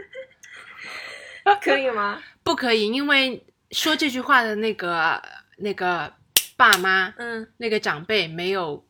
[1.61, 2.21] 可以吗？
[2.43, 5.21] 不可以，因为说这句话的那个
[5.57, 6.13] 那个
[6.57, 7.47] 爸妈，嗯。
[7.57, 8.85] 那个长辈没有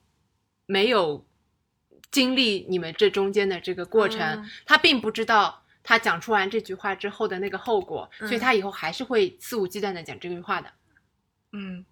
[0.65, 1.26] 没有
[2.12, 10.69] 经历你们这中间的这个过程，嗯他并不知道他讲出完这句话之后的那个后果，嗯所以他以后还是会肆无忌惮的讲这句话的。
[11.56, 11.86] 嗯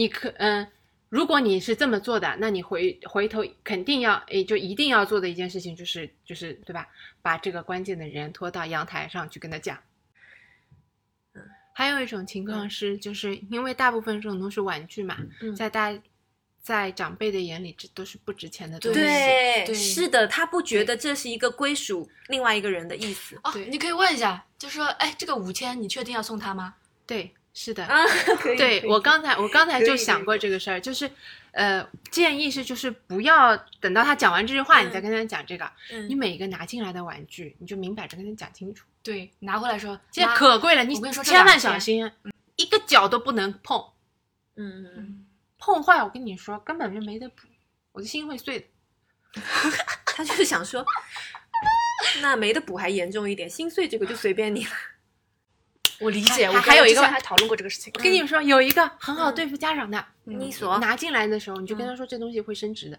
[0.00, 0.66] 你可嗯、
[1.10, 6.88] 如果你是这么做的，那你回回头肯定要，诶，就一定要做的一件事情就是就是对吧？
[7.20, 9.76] 把这个关键的人拖到阳台上去跟他讲。
[11.34, 11.42] 嗯
[11.74, 15.94] 还有一种情况是，就是因为大部分这种都是玩具嘛，嗯在大
[16.62, 18.98] 在长辈的眼里，这都是不值钱的东西。
[18.98, 26.74] 对，对是的，他不觉得这是一个归属另外一个人的意思哦对，你可以问一下，就说，哎，这个五千你确定要送他吗？
[27.06, 27.84] 对，是的。
[27.84, 28.04] 啊。
[28.56, 31.10] 对我刚才我刚才就想过这个事儿，就是
[31.52, 35.70] 呃，建议是就是不要等到他讲完这句话，嗯你再跟他讲这个。
[35.90, 38.86] 嗯你每一个拿进来的玩具，你就明摆着跟他讲清楚。
[39.02, 42.10] 对，拿过来说，现在可贵了，你我跟你说千万小心，
[42.56, 43.82] 一个脚都不能碰，
[44.56, 45.26] 嗯嗯嗯
[45.58, 47.46] 碰坏我跟你说根本就没得补，
[47.92, 48.66] 我的心会碎的。
[50.06, 50.84] 他就是想说，
[52.20, 54.70] 那没得补还严重一点，心碎这个就随便你了。
[56.00, 57.92] 我理解，我还有一个还讨论过这个事情。
[57.94, 62.98] 我跟你们说，有一个很好嗯对付家长的，嗯你锁拿进来的时候你就跟他说这东西会升值的，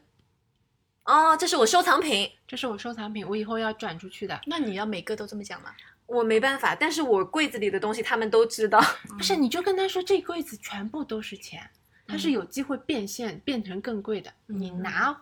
[1.06, 4.40] 哦，这是我收藏品，这是我收藏品，我以后要转出去的。
[4.46, 5.74] 那你要每个都这么讲吗？
[6.06, 8.80] 我没办法，但是我柜子里的东西他们都知道。
[9.18, 11.70] 不是，你就跟他说这柜子全部都是钱，
[12.06, 15.22] 它是嗯有机会变现变成更贵的，你嗯拿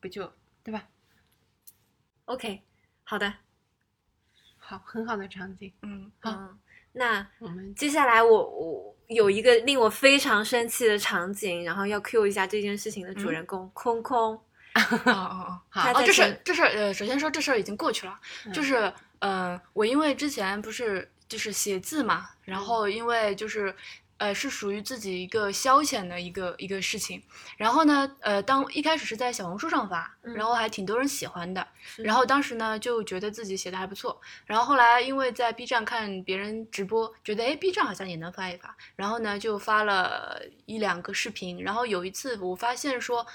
[0.00, 0.30] 不就
[0.62, 0.84] 对吧
[2.26, 2.62] ？OK，
[3.04, 3.32] 好的，
[4.58, 5.72] 好，很好的场景。
[5.80, 6.58] 嗯，好嗯，
[6.92, 7.26] 那
[7.76, 14.34] 接下来我我有一个令我非常生气的场景，然后要 cue 一下这件事情的主人公、空空。
[14.74, 15.60] 哦哦哦。
[15.68, 18.18] 好哦，这事这事儿呃，首先说这事儿已经过去了，
[18.52, 23.74] 就是呃，我因为之前不是就是写字嘛，然后因为就是
[24.18, 27.22] 呃是属于自己一个消遣的一个一个事情，
[27.56, 32.02] 然后呢呃当一开始是在小红书上发，嗯然后还挺多人喜欢的，是。
[32.02, 43.26] 然后当时呢就觉得自己写的还不错，然后后来因为在 B 站看别人直播，觉得哎 B 站好像也能发一发，然后呢就发了一两个视频，然后有一次我发现说。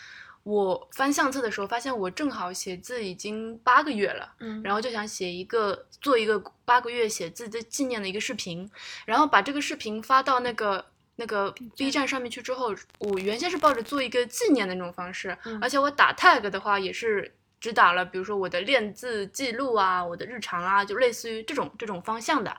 [0.44, 4.62] 我翻相册的时候，发现我正好写字已经八个月了，嗯。
[4.62, 8.70] 然后就想写一个做一个八个月写字的纪念的一个视频，
[9.06, 12.06] 然后把这个视频发到那个那个 B 站。
[12.06, 15.58] 上面去之后，我原先是抱着做一个纪念的那种方式，嗯。
[15.62, 22.54] 而且我打 tag 的话也是只打了，比如说我的练字记录啊，我的日常啊，就类似于这种这种方向的。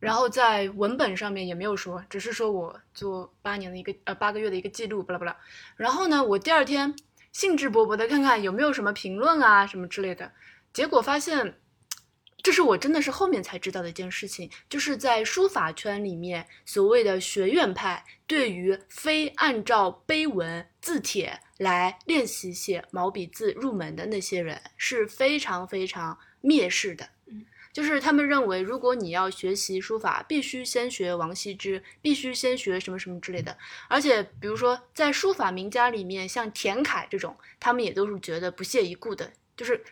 [0.00, 5.36] 然后在文本上面也没有说，只是说我做八年的一个呃八个月的一个记录，巴拉巴拉。
[5.76, 6.96] 然后呢，我第二天
[7.32, 10.32] 兴致勃勃的看看有没有什么评论啊什么之类的，
[10.72, 11.60] 结果发现，
[12.42, 27.06] 这是我真的是后面才知道的一件事情，就是在书法圈里面，所谓的学院派对于非按照碑文字帖来练习写毛笔字入门的那些人是非常非常蔑视的。
[27.72, 33.56] 就是他们认为，如果你要学习书法，必须先学王羲之，必须先学什么什么之类的。
[33.88, 39.82] 而且，比如说在书法名家里面，像田楷这种，他们也都是觉得不屑一顾的，就是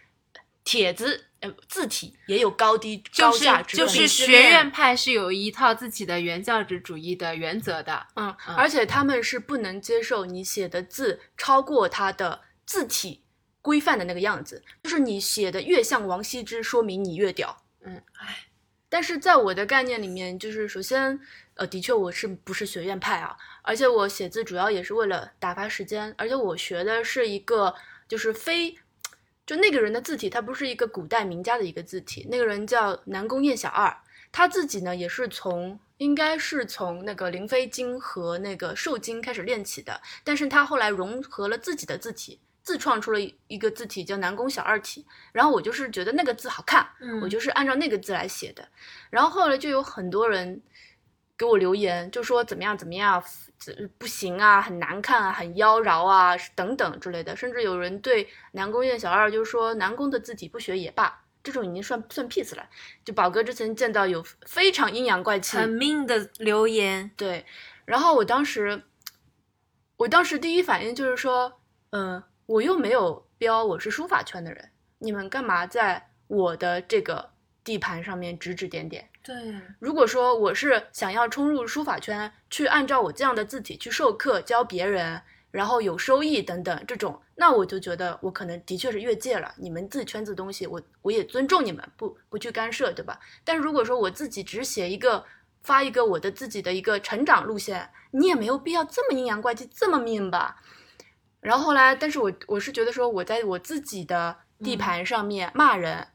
[0.64, 3.86] 帖子呃字体也有高低就是高下之分。
[3.86, 13.22] 就是学院派是有一套自己的原教旨主义的原则的，嗯，嗯而且他们是不能接受你写的字超过他的字体
[13.62, 17.62] 规范的那个样子，就是你写的越像王羲之，说明你越屌。
[17.84, 18.46] 嗯，唉，
[18.88, 21.18] 但是在我的概念里面，就是首先，
[21.54, 23.36] 呃，的确我是不是学院派啊？
[23.62, 27.74] 而且我写字主要也是为了打发时间，而且我学的是一个
[28.08, 28.76] 就是非
[29.46, 33.96] 就那个人的字体，他不是一个古代名家的一个字体，那个人叫南宫燕小二，
[34.32, 42.38] 他自己呢也是从应该是从那个灵飞经和那个瘦经开始练起的，但是他后来融合了自己的字体，
[42.68, 47.18] 自创出了一一个字体叫南宫小二体，然后我就是觉得那个字好看，嗯。
[47.22, 48.68] 我就是按照那个字来写的，
[49.08, 50.60] 然后后来就有很多人
[51.38, 53.24] 给我留言，就说怎么样怎么样，
[53.96, 62.68] 不行啊，很难看啊，很妖娆啊，等等之类的，甚至有人对南宫燕小二就说南宫的字体不学也罢，这种已经算算 peace 了。
[63.02, 67.46] 就宝哥之前见到有非常阴阳怪气，很命的留言，对，
[67.86, 68.82] 然后我当时，
[69.96, 77.28] 我当时第一反应就是说，嗯、我又没有标我是书法圈的人，你们干嘛在我的这个
[77.62, 79.06] 地盘上面指指点点？
[79.22, 79.34] 对，
[79.78, 89.54] 如果说我是想要冲入书法圈，去按照我这样的字体去授课教别人，然后有收益等等这种，那我就觉得我可能的确是越界了。
[89.58, 93.20] 你们自己圈子的东西，我我也尊重你们，不不去干涉，对吧？
[93.44, 95.22] 但如果说我自己只写一个
[95.62, 100.56] 发一个我的自己的一个成长路线，你也没有必要这么阴阳怪气，这么命吧。
[101.48, 106.06] 然后后来，但是我我是觉得说我在我自己的地盘上面骂人，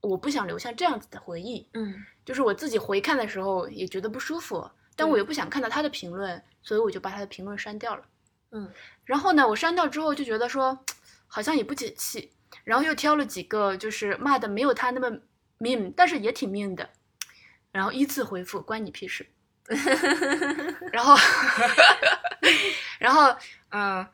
[0.00, 1.64] 我不想留下这样子的回忆。
[1.74, 8.02] 嗯就是我自己回看的时候也觉得不舒服，但我又不想看到他的评论，所以我就把他的评论删掉了。
[8.50, 8.68] 嗯，
[9.04, 10.76] 然后呢，我删掉之后就觉得说，
[11.28, 12.32] 好像也不解气，
[12.64, 15.08] 然后又挑了几个就是骂的没有他那么
[15.60, 16.90] mean，但是也挺 mean 的，
[17.70, 19.24] 然后依次回复关你屁事。
[20.90, 21.14] 然后，
[22.98, 23.32] 然后，
[23.68, 24.04] 嗯、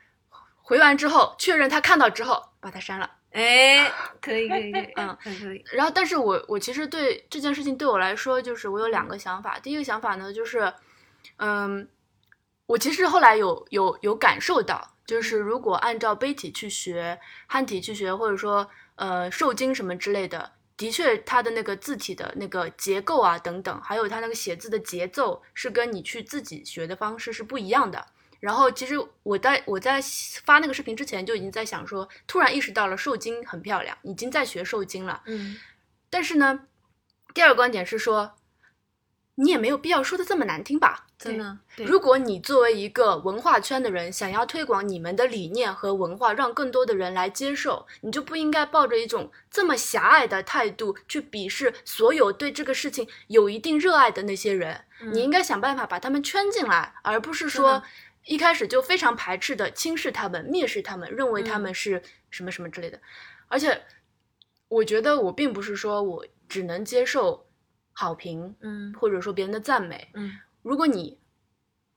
[0.67, 3.09] 回完之后确认他看到之后，把他删了。
[3.31, 3.89] 哎，
[4.21, 9.61] 可以可以可以， 嗯很可以，然后，但是我我其实对这件事情对我来说，就是我有两个想法。
[9.61, 10.73] 第一个想法呢，就是，
[11.37, 11.89] 嗯，
[12.67, 28.05] 我其实后来有有有感受到，就是如果按照碑体去学、汉体去学，或者说呃受经什么之类的，的确它的那个字体的那个结构啊等等，还有它那个写字的节奏，是跟你去自己学的方式是不一样的。
[28.47, 30.01] 然后其实我在我在
[30.45, 35.21] 发那个视频之前就已经在想说，突然意识到了受精很漂亮，已经在学受精了。
[35.27, 35.57] 嗯
[36.09, 36.61] 但是呢，
[37.35, 38.37] 第二个观点是说，
[39.35, 41.07] 你也没有必要说的这么难听吧？
[41.19, 54.83] 真的，如果你作为一个文化圈的人，想要推广你们的理念和文化，让更多的人来接受，你就不应该抱着一种这么狭隘的态度去鄙视所有对这个事情有一定热爱的那些人。
[55.13, 57.83] 你应该想办法把他们圈进来，而不是说的
[58.27, 63.01] 一开始就非常排斥的轻视他们、蔑视他们，认为他嗯们是什么什么之类的。
[63.49, 63.81] 而且，
[64.69, 67.47] 我觉得我并不是说我只能接受
[67.93, 70.11] 好评，嗯或者说别人的赞美。
[70.15, 71.17] 嗯如果你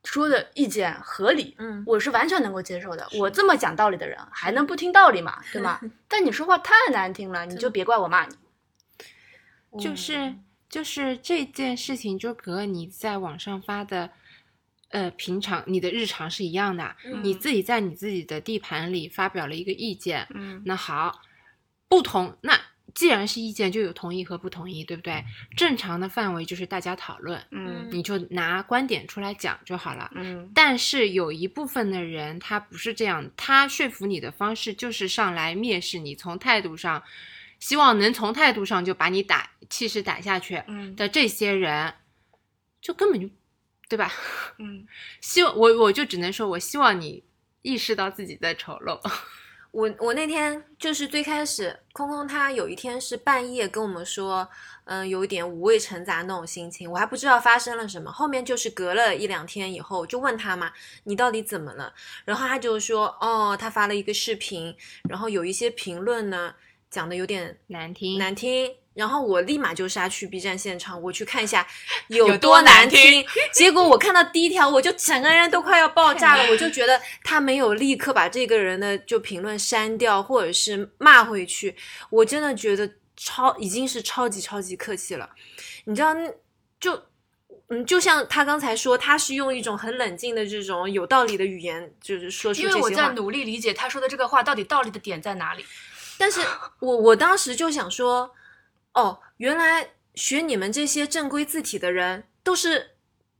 [0.03, 3.05] 说的意见合理，嗯，我是完全能够接受的。
[3.17, 5.43] 我这么讲道理的人，还能不听道理吗？
[5.51, 5.81] 对吗？
[6.07, 8.35] 但你说话太难听了，你就别怪我骂你。
[9.79, 10.35] 就是
[10.69, 14.11] 就是这件事情，就和你在网上发的，
[14.89, 16.95] 呃，平常你的日常是一样的。
[17.06, 21.21] 嗯你自己在你自己的地盘里发表了一个意见，嗯那好，
[21.88, 22.60] 不同那
[22.95, 25.23] 既然是意见，就有同意和不同意，对不对？
[25.56, 30.10] 正常的范围就是大家讨论，嗯你就拿观点出来讲就好了。
[30.15, 37.04] 嗯但是有一部分的人他不是这样，他说服你的方式就是上来蔑视你，从态度上，
[37.60, 41.93] 希望能从态度上就把你打气势打下去嗯的这些人，
[42.82, 43.30] 就根本就，
[43.89, 44.10] 对吧？
[44.60, 44.88] 嗯
[45.19, 47.21] 希望我我就只能说，我希望你
[47.63, 48.97] 意识到自己的丑陋。
[49.71, 54.49] 我我那天就是最开始，空空他有一天是半夜跟我们说，
[54.86, 58.12] 嗯，有一点五味陈杂那种心情，我还不知道发生了什么。
[58.12, 60.71] 后面就是隔了一两天以后，就问他嘛，
[61.04, 61.93] 你到底怎么了？
[62.25, 64.75] 然后他就说，哦，他发了一个视频，
[65.08, 66.56] 然后有一些评论呢
[66.89, 71.65] 讲的有点难听，难听，然后我立马就杀去 B 站现场，我去看一下
[72.09, 81.75] 有有多难难听结果我看到第一条，我就整个人都快要爆炸了，我就觉得他没有立刻把这个人的就评论删掉，或者是骂回去，
[82.09, 85.29] 我真的觉得超已经是超级超级客气了，
[85.85, 86.13] 你知道
[86.79, 87.01] 就。
[87.71, 92.87] 嗯，就像他刚才说，他是用一种很冷静的这种有道理的语言，就是说出因这些话。
[92.87, 95.63] 为我在努力理解他说的这个话到底道理的点在哪里。
[96.17, 96.41] 但是
[96.79, 98.31] 我我当时就想说，
[98.94, 102.92] 哦，原来学你们这些正规字体的人都是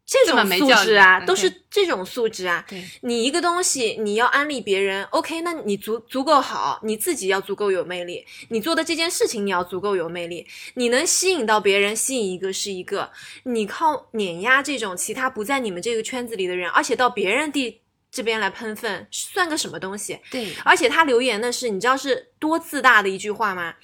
[0.06, 2.66] 这种素质啊，嗯都是这种素质啊。
[2.68, 13.12] 对，你一个东西你要安利别人，OK，那你足足够好，你自己要足够有魅力，你做的这件事情你要足够有魅力，你能吸引到别人，吸引一个是一个，
[13.43, 17.82] 你靠碾压这种其他不在你们这个圈子里的人，而且到别人地
[18.12, 20.20] 这边来喷粪，算个什么东西？
[20.32, 23.76] 对，而且他留言的是，你知道是多自大的一句话吗？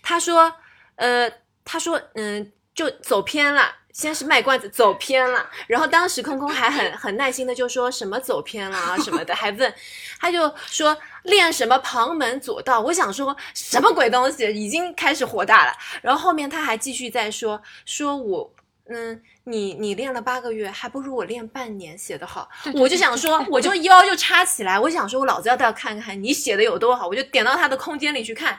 [0.00, 0.54] 他说，
[0.96, 1.30] 呃，
[1.64, 3.76] 他说，嗯，就走偏了。
[3.92, 9.74] 先是卖关子走偏了，然后当时空空还很很耐心的就说什么走偏了啊什么的，还问，
[10.18, 12.80] 他就说练什么旁门左道。
[12.80, 15.72] 我想说什么鬼东西，已经开始火大了。
[16.00, 18.50] 然后后面他还继续在说，说我，
[18.88, 22.48] 嗯，你你练了八个月，还不如我练半年写的好。
[22.76, 28.58] 我就想说，我就腰就插起来，我想说我老子要都要看看你写的有多好，我就点到他的空间里去看，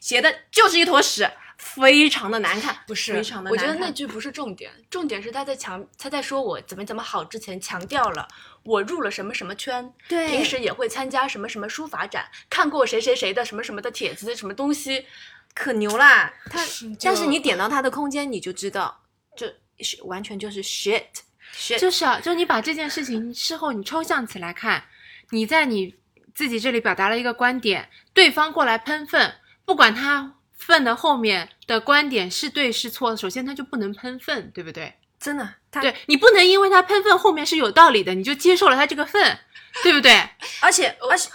[0.00, 1.30] 写的就是一坨屎。
[1.64, 8.26] 非常的难看，不是，非常的我觉得那句不是重点，重点是他在强，他在说我怎么怎么好之前强调了
[8.64, 15.06] 我入了什么什么圈，对，平时也会参加什么什么书法展，看过谁谁谁的什么什么的帖子，什么东西，
[15.54, 16.34] 可牛啦！
[16.50, 16.60] 他，
[17.00, 19.04] 但是你点到他的空间，你就知道，
[19.36, 24.84] 这是完全就是 shit，shit，就是啊，就你把这件事情事后你抽象起来看，
[25.30, 25.94] 你在你
[26.34, 30.34] 自己这里表达了一个观点，对方过来喷粪，不管他。
[30.66, 34.94] 粪的后面的观点是对是错，首先他就不能喷粪，对不对？
[35.18, 39.38] 真的，对你不能因为他喷粪后面是有道理的，你就接受了他这个粪，
[39.82, 40.12] 对不对？
[40.60, 41.30] 而且，而且。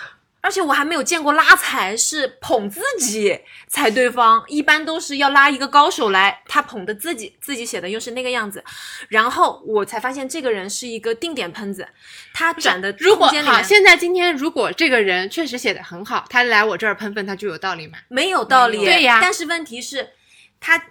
[0.47, 3.37] 而且我还没有见过拉踩是捧自己
[3.67, 8.63] 踩对方，一般都是要拉一个高手来，他捧的自己，自己写的又是那个样子，
[9.09, 11.85] 然后我才发现这个人是一个定点喷子，
[12.33, 17.97] 他转的如果好，现在今天如果这个人确实写的很好，他来我这儿喷粪，他就有道理吗？
[18.07, 19.19] 没有道理，对呀。
[19.21, 20.11] 但是问题是，
[20.61, 20.81] 他。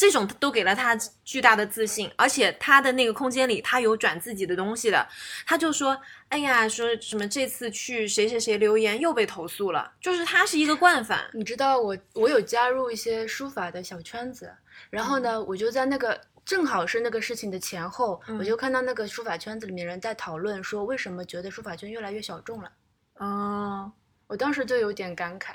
[0.00, 0.96] 这种都给了他
[1.26, 5.06] 巨大的自信，而且他的那个空间里，他有转自己的东西的。
[5.44, 11.28] 他就说：“哎呀，说什么这次去谁谁谁留言又被投诉了。”就是他是一个惯犯。
[11.34, 14.50] 你知道我我有加入一些书法的小圈子，
[14.88, 22.72] 然后呢，我就在那个正好是那个事情的前后，我就看到那个书法圈子里面人在讨论说，为什么觉得书法圈越来越小众了？
[23.16, 23.92] 哦，
[24.28, 25.50] 我当时就有点感慨，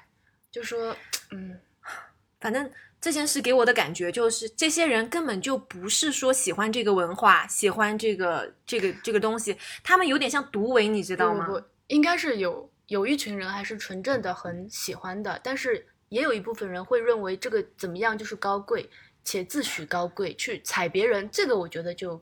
[0.52, 0.96] 就说，
[1.32, 1.60] 嗯，
[2.40, 2.72] 反正。
[3.06, 11.46] 这件事给我的感觉就是，这些人根本就不是说喜欢这个文化，喜欢这个这个这个东西，他们有点像独唯，你知道吗？
[11.46, 18.90] 不，应该是有有一群人还是纯正的很喜欢的，但是也有一部分人会认为这个怎么样就是高贵，
[19.24, 22.20] 且自诩高贵去踩别人，这个我觉得就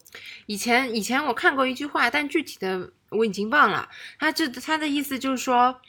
[0.47, 3.87] 以前以前我看过一句话，但具体的我已经忘了，
[4.19, 5.79] 他这他的意思就是说，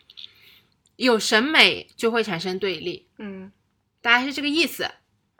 [0.94, 3.50] 有审美就会产生对立，嗯。
[4.04, 4.86] 大概是这个意思，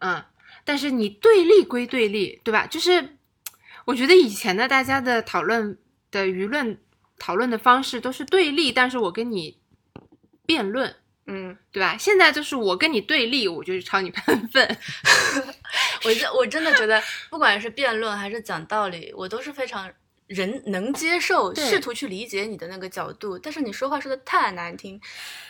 [0.01, 0.25] 嗯，
[0.65, 2.67] 但是你对立归对立，对吧？
[2.67, 3.19] 就是
[3.85, 5.77] 我觉得以前的大家的讨论
[6.11, 6.81] 的舆论
[7.19, 9.61] 讨论的方式都是对立，但是我跟你
[10.47, 10.97] 辩论，
[11.27, 11.99] 嗯，对吧？
[11.99, 14.79] 现在就是我跟你对立，我就朝你 喷粪。
[16.05, 19.93] 我真我真的觉得，不管是辩论还是讲道理，我都是非常。
[20.27, 24.99] 人能接受，试图去理解你的那个角度，但是你说话说的太难听，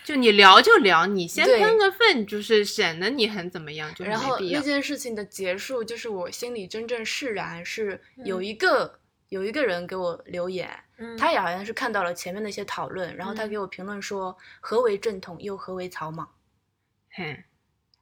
[0.02, 8.98] 就你聊就聊，你先喷个粪，就是显得你很怎么样，就然后那件事情的结束，就是我心里真正释然，是有一个
[9.28, 10.68] 有一个人给我留言，
[11.16, 16.28] 他也好像是看到了前面的一些讨论，然后他给我评论说何为正统，又何为草莽，
[17.16, 17.44] 哼，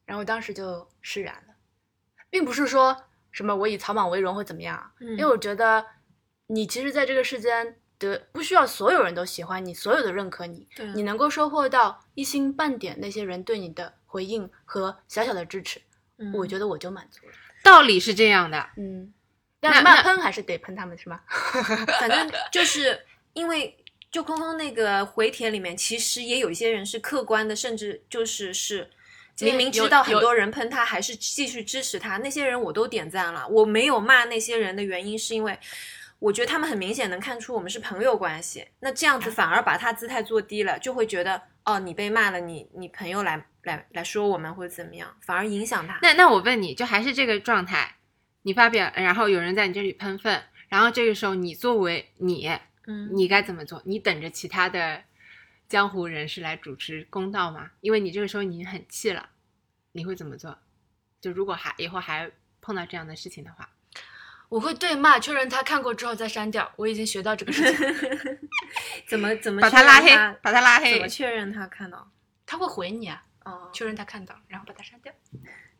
[0.07, 1.55] 然后当时就释然了，
[2.31, 2.97] 并不是说
[3.31, 5.85] 什么我以草莽为荣或怎么样，因为我觉得。
[6.53, 15.81] 你其实，在这个世间的不需要所有人都喜欢你，所有的认可你，你能够收获到一星半点那些人对你的回应和小小的支持，
[16.35, 17.33] 我觉得我就满足了。
[17.63, 19.11] 道理是这样的，嗯，
[19.61, 21.23] 那骂喷还是得喷他们是吗？
[21.99, 23.01] 反正就是
[23.33, 23.75] 因为
[24.11, 28.91] 就空空那个回帖里面，其实也有一些人是客观的，甚至就是是
[29.41, 32.19] 明明知道很多人喷他，还是继续支持他。
[32.19, 35.59] 那些人我都点赞了，我没有骂那些人的原因是因为。
[36.23, 45.99] 我觉得他们很明显能看出我们是朋友关系，那这样子反而把他姿态做低了，就会觉得哦，你被骂了，你你朋友来来来说我们或者怎么样，反而影响他。
[46.01, 47.97] 那那我问你就还是这个状态，
[48.43, 52.49] 你发表，然后有人在你这里喷粪，然后这个时候你作为你，
[52.87, 53.83] 嗯，你该怎么做？
[53.85, 55.03] 你等着其他的
[55.69, 57.73] 江湖人士来主持公道吗？
[57.81, 59.31] 因为你这个时候你很气了，
[59.91, 60.57] 你会怎么做？
[61.21, 63.69] 就如果还以后还碰到这样的事情的话。
[64.53, 66.71] 我会对骂，确认他看过之后再删掉。
[66.77, 67.87] 我已经学到这个事情。
[69.09, 70.11] 怎么怎么把他拉黑？
[70.43, 70.93] 把他拉黑？
[70.93, 72.07] 怎么确认他看到？
[72.45, 73.25] 他会回你啊。
[73.47, 73.71] 哦。
[73.73, 75.11] 确认他看到，然后把他删掉。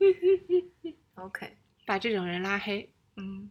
[1.17, 1.55] OK，
[1.85, 2.91] 把这种人拉黑。
[3.17, 3.51] 嗯。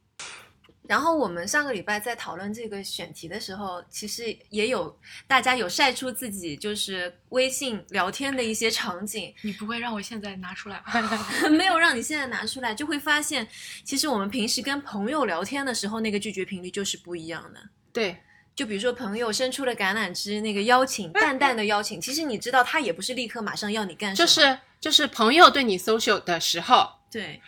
[0.91, 4.93] 然后我们上个礼拜在讨论这个选题的时候，其实也有
[5.25, 9.33] 大家有晒出自己就是微信聊天的一些场景。
[9.41, 10.91] 你不会让我现在拿出来吧？
[11.49, 13.47] 没有让你现在拿出来，就会发现，
[13.85, 17.61] 其实我们平时跟朋友聊天的时候，那个拒绝频率就是不一样的。
[17.93, 18.17] 对。
[18.53, 27.41] 就比如说朋友伸出了橄榄枝，那个邀请，淡淡的邀请，其实你知道他也不是立刻马上要你干什么，就是就是朋友对你 social 的时候，对。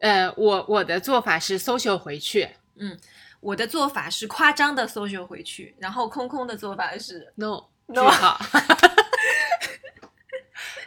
[0.00, 2.48] 呃，我我的做法是 social 回去
[3.40, 8.40] 我的做法是夸张的 social 回去，然后空空的做法是， no 句 No 号。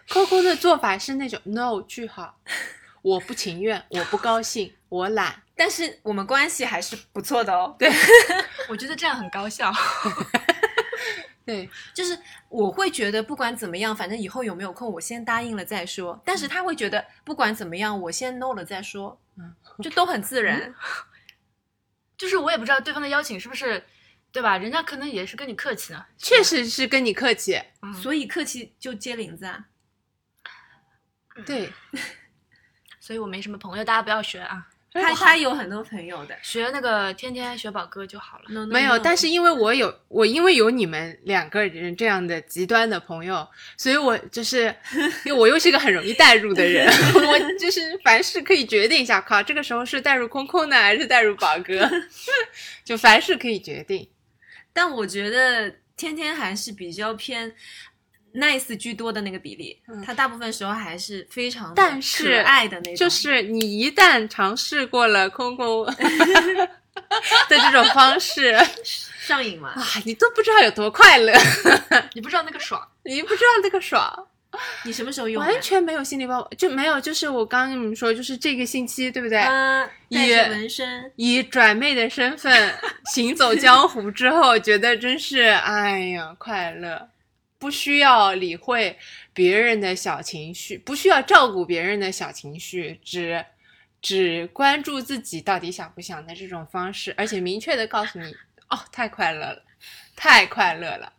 [0.10, 2.38] 空空的做法是那种 no 句号，
[3.02, 5.42] 我不情愿，我不高兴，我懒。
[5.58, 7.76] 但是我们关系还是不错的哦。
[7.80, 7.90] 对
[8.70, 9.72] 我觉得这样很高效。
[11.46, 12.18] 对，就是
[12.50, 16.20] 我会觉得不管怎么样，反正以后有没有空，我先答应了再说。
[16.26, 20.74] 但是他会觉得不管怎么样，我先 no 了再说，嗯，就都很自然。
[22.18, 23.84] 就是我也不知道对方的邀请是不是，
[24.32, 24.57] 对吧？
[24.57, 26.05] 人家可能也是跟你客气呢。
[26.18, 27.61] 确实是跟你客气。
[27.82, 29.66] 嗯所以客气就接领子啊。
[31.45, 31.72] 对，
[32.99, 34.70] 所以我没什么朋友，大家不要学啊，
[35.02, 38.46] 他他有很多朋友的，学那个天天学宝哥就好了。
[38.50, 44.74] no, no, 没有但是因为我有我因为有你们两个人这样的极端的朋友，所以我就是
[45.26, 51.89] 因为我又是一个很容易代入的人， 我就是凡事可以决定一下，靠，这个时候是代入空空呢，还是代入宝哥，
[52.86, 54.08] 就凡事可以决定。
[54.72, 57.54] 但我觉得天天还是比较偏
[58.36, 65.86] nice 居多的那个比例，嗯他大部分时候还是非常但是可爱的那种，就是你一旦尝试过了空空
[67.50, 68.58] 的这种方式
[69.20, 69.70] 上瘾嘛。
[69.70, 71.34] 啊，你都不知道有多快乐，
[72.14, 74.28] 你不知道那个爽，你不知道那个爽。
[74.86, 75.44] 你什么时候用？
[75.44, 79.38] 完全没有心理包，就没有，就是我刚刚跟你们说，就是这个星期，对不对？
[79.40, 82.74] 嗯，带也着纹身，以拽妹的身份
[83.12, 87.10] 行走江湖之后，觉得真是哎呀快乐，
[87.66, 88.95] 不需要理会
[89.34, 93.43] 别人的小情绪，不需要照顾别人的小情绪，只
[94.03, 98.32] 只关注自己到底想不想的这种方式，而且明确的告诉你，
[98.70, 99.63] 哦，太快乐了，
[100.16, 101.11] 太快乐了。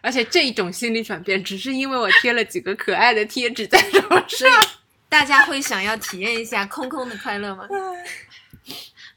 [0.00, 4.48] 而且这一种心理转变，只是因为我贴了几个可爱的贴纸在手上。
[5.10, 7.68] 大家会想要体验一下空空的快乐吗？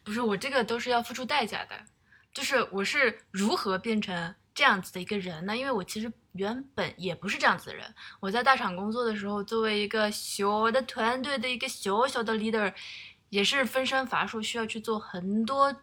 [0.03, 1.75] 不是我这个都是要付出代价的。
[2.33, 5.55] 就是我是如何变成这样子的一个人呢？
[5.55, 7.85] 因为我其实原本也不是这样子的人。
[8.19, 12.73] 我在大厂工作的时候，作为一个小的团队的一个小小的 leader，
[13.29, 15.75] 也是分身乏术，需要去做很多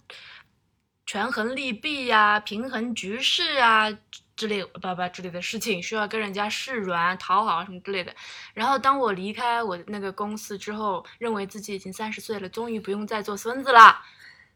[1.07, 3.91] 权衡利弊呀、平衡局势啊
[4.37, 8.15] 之类叭叭之类的事情，需要跟人家示软、讨好什么之类的。
[8.55, 14.01] 然后当我离开我那个公司之后，认为自己已经三十岁了，终于不用再做孙子了，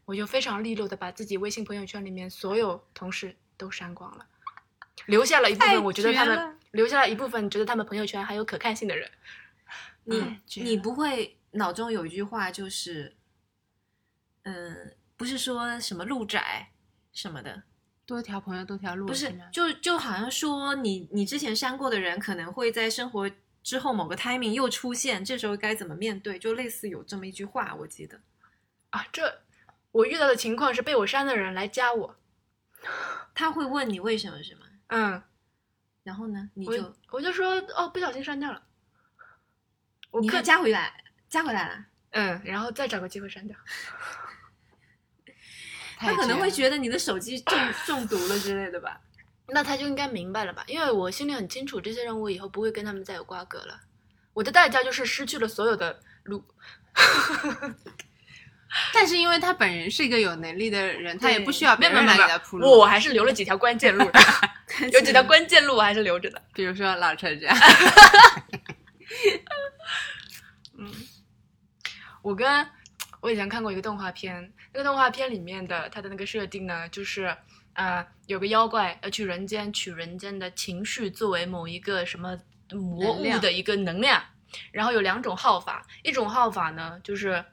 [0.05, 4.25] 我就非常利落的把自己微信朋友圈里面所有同事都删光了，
[5.07, 9.11] 留下了一部分我觉得他们留下了一部分觉得他们朋友圈还有可看性的人。
[10.05, 13.17] 你嗯你不会脑中有一句话就是，
[14.43, 16.69] 嗯，不是说什么路窄
[17.13, 17.65] 什么的，
[18.05, 23.29] 多条朋友多条路，不是，就就好像说你你之前删过的人，可能会在生活
[23.65, 26.39] 之后某个 timing 又出现，这时候该怎么面对？
[26.39, 28.21] 就类似有这么一句话，我记得。
[28.91, 29.41] 啊，这
[29.91, 32.17] 我遇到的情况是被我删的人来加我，
[33.35, 34.66] 他会问你为什么是吗？
[34.89, 35.23] 嗯，
[36.03, 38.63] 然后呢，你就我就说哦，不小心删掉了，
[40.11, 41.85] 我你可加回来，加回来了。
[42.11, 43.57] 嗯，然后再找个机会删掉。
[45.99, 49.01] 他可能会觉得你的手机中中毒了之类的吧？
[49.49, 50.65] 那他就应该明白了吧？
[50.67, 53.81] 因为我心里很清楚，这些人我以后不会跟他们再有瓜葛了。
[54.35, 56.45] 我的代价就是失去了所有的路。
[58.93, 62.71] 但是因为他本人是一个有能力的人，他也不需要别没有没有没有人来给他铺路。
[62.79, 64.21] 我还是留了几条关键路的，
[64.93, 66.43] 有几条关键路我还是留着的。
[66.53, 67.57] 比如说老陈这样，
[72.23, 72.67] 我跟
[73.21, 77.35] 我以前看过一个动画片，那个动画片里面的它的那个设定呢，就是
[77.75, 82.37] 呃有个妖怪要去人间取人间的情绪作为某一个什么
[82.73, 84.23] 魔物的一个能量，
[84.73, 87.45] 然后有两种耗法，一种耗法呢就是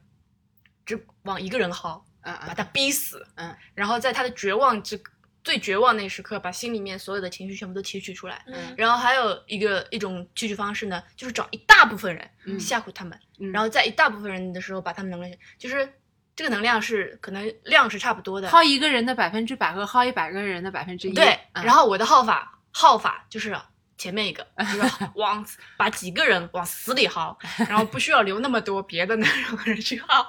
[0.85, 5.01] 只往一个人薅，嗯嗯，把他逼死，嗯，然后在他的绝望之
[5.43, 8.41] 最绝望那时刻，把心里面所有的情绪全部都提取出来。
[8.47, 15.93] 嗯，然后还有一个一种提取方式呢，就是找一大部分人、嗯吓唬他们，嗯然后在一大部分人的时候把他们能量，就是
[16.35, 21.13] 这个能量是可能量是差不多的，薅一个人的百分之百和薅一百个人的百分之一。
[21.13, 21.37] 对。
[21.53, 23.55] 嗯然后我的号法号法就是
[23.97, 25.45] 前面一个，就是往
[25.77, 27.35] 把几个人往死里薅，
[27.67, 30.25] 然后不需要留那么多别的那种人去薅。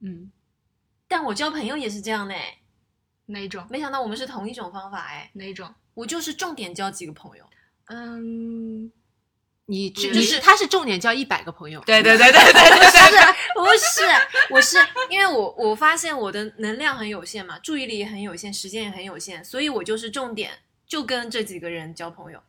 [0.00, 0.30] 嗯，
[1.08, 2.58] 但我交朋友也是这样的哎，
[3.26, 3.66] 哪一种？
[3.70, 5.30] 没想到我们是同一种方法哎。
[5.34, 5.72] 哪一种？
[5.94, 7.44] 我就是重点交几个朋友，
[7.86, 8.90] 嗯，
[9.66, 12.78] 你只嗯你是他是重点交一百个朋友，对对对 对对对
[13.54, 14.02] 不是
[14.48, 20.52] 不是，我是因为我我发现我的能量很有限嘛，注意力也很有限，时间也很有限，所以我就是重点
[20.86, 22.42] 就跟这几个人交朋友。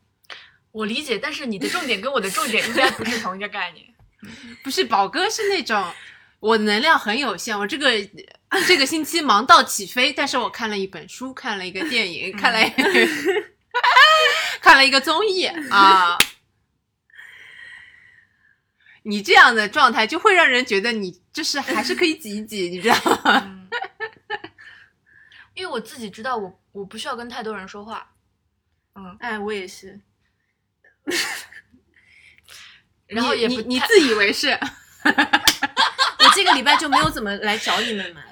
[0.71, 3.85] 我理解，但是你的重点跟我的重点应该不是同一个概念。
[4.63, 5.83] 不是宝哥是那种
[6.41, 7.91] 我能量很有限，我这个
[8.67, 12.59] 这个星期忙到起飞，但是我看了一本书，看了一个电影，看了
[14.59, 16.17] 看了一个综艺啊。
[19.03, 23.41] 你这样的状态就会让人觉得你就是还是可以挤一挤，你知道吗？
[23.45, 23.69] 嗯，
[25.53, 28.13] 因为我自己知道我我不需要跟太多人说话，
[28.95, 29.99] 嗯，哎，我也是，
[33.07, 34.49] 然后也不你你你自以为是，
[36.51, 38.21] 个礼拜就没有怎么来找你们嘛。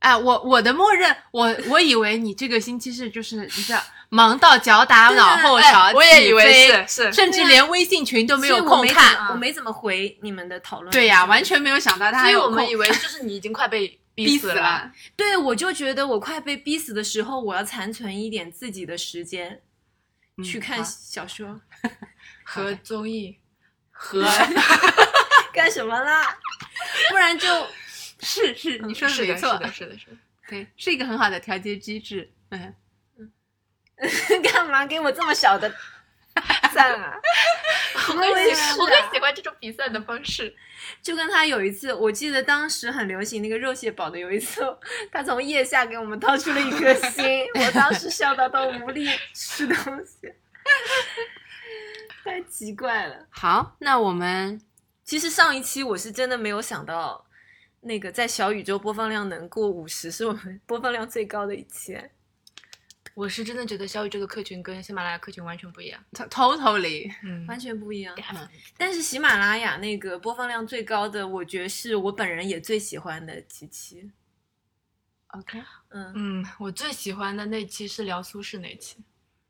[0.00, 9.26] 哎，我我的默认，我我以为你这个星期是就是你知道忙到脚打脑后哎勺，我也以为是是甚至连微信群都没有空看。
[9.28, 10.90] 我没怎么回你们的讨论。
[10.90, 14.54] 对呀、完全没有想到他还有所以我们空以为就是你已经快被 逼死了。
[14.54, 14.92] 了。
[15.14, 19.60] 对，我就觉得我快被逼死的时候，我要残存一点自己的时间，
[20.38, 21.60] 嗯去看好小说。
[22.42, 23.38] 和综艺
[23.90, 24.22] 和
[25.54, 26.38] 干什么啦？
[27.10, 27.46] 不然就
[28.20, 30.16] 是是，你说的是的，没错，是的，是的，是的。
[30.48, 32.32] 对，是一个很好的调节机制。
[32.50, 32.74] 嗯，
[34.42, 35.72] 干嘛给我这么小的
[36.72, 37.20] 赞啊？
[37.94, 38.34] 我很我
[38.86, 40.54] 很喜欢这种比赛的方式。
[41.02, 44.60] 就跟他有一次，我记得当时很流行那个肉蟹堡的，有一次
[45.12, 50.32] 他从腋下给我们掏出了一颗心，我当时笑到都无力吃东西，
[52.24, 53.26] 太奇怪了。
[53.30, 54.60] 好，那我们
[55.10, 57.26] 其实上一期我是真的没有想到，
[57.80, 62.00] 那个在小宇宙播放量能过五十，是我们播放量最高的一期。
[63.14, 66.00] 我是真的觉得小宇宙的客群跟喜马拉雅客群完全不一样。
[66.12, 68.16] totally 嗯完全不一样。
[68.32, 74.12] 嗯但是喜马拉雅那个播放量最高的，我觉得是我本人也最喜欢的几期。
[75.26, 79.02] OK，嗯，嗯，我最喜欢的那期是聊苏轼那期，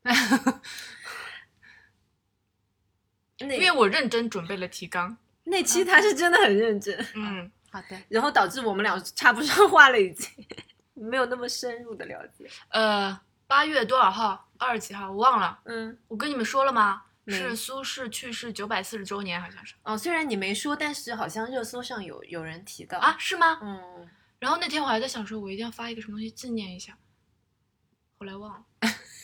[3.37, 5.15] 因为我认真准备了提纲。
[5.43, 10.27] 那期他是真的很认真，嗯，好的，然后导致我们俩插不上话了，已经
[10.93, 12.49] 没有那么深入的了解。
[12.69, 14.49] 呃，八月多少号？
[14.57, 15.09] 二十几号？
[15.11, 15.59] 我忘了。
[15.65, 17.03] 嗯，我跟你们说了吗？
[17.27, 23.15] 是苏轼去世九百四十周年，好像是哦，虽然你没说，但是好像热搜上有有人提到啊，。
[23.17, 23.59] 是吗？
[23.61, 26.97] 嗯，然后那天我还在想说，我一定要发一个什么东西纪念一下，
[28.17, 28.65] 后来忘了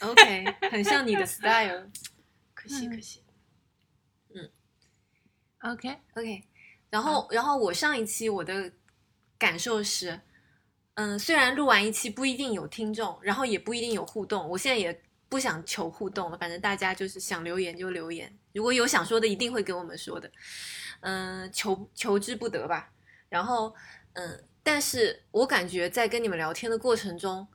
[0.01, 1.89] ，OK，很像你的 style。
[2.53, 3.23] 可惜嗯可惜。
[5.71, 6.43] OK，OK，
[6.89, 8.71] 然后然后我上一期我的
[9.37, 10.19] 感受是，
[10.93, 20.31] 嗯，虽然录完一期不一定有听众，然后也不一定有互动，我现在也不想求互动了，反正大家就是想留言就留言，如果有想说的，一定会给我们说的，
[21.01, 22.91] 嗯，求求之不得吧。
[23.29, 23.75] 然后
[24.13, 27.45] 嗯，但是我感觉在跟你们聊天的过程中，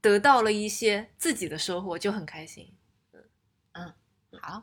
[0.00, 2.74] 得到了一些自己的收获，就很开心。
[3.12, 3.24] 嗯
[3.72, 3.94] 嗯。
[4.42, 4.62] 好，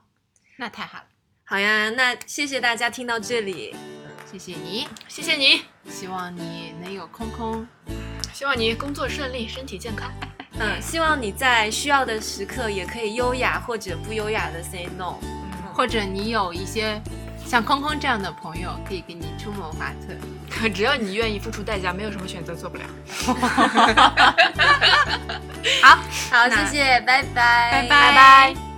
[0.57, 1.05] 那太好了，
[1.53, 3.75] 好呀，那谢谢大家听到这里，
[4.31, 7.63] 谢谢你，谢谢你，希望你能有空空。
[8.33, 10.11] 希望你工作顺利，身体健康。
[10.57, 15.19] 嗯，希望你在需要的时刻也可以优雅或者不优雅的 say no。
[15.75, 16.99] 或者你有一些
[17.45, 20.07] 像空空这样的朋友，可以给你出谋划策。
[20.73, 22.83] 只要你愿意付出代价，没有什么选择做不了。
[25.83, 25.99] 好，
[26.31, 28.72] 好谢谢，拜拜，拜拜拜拜。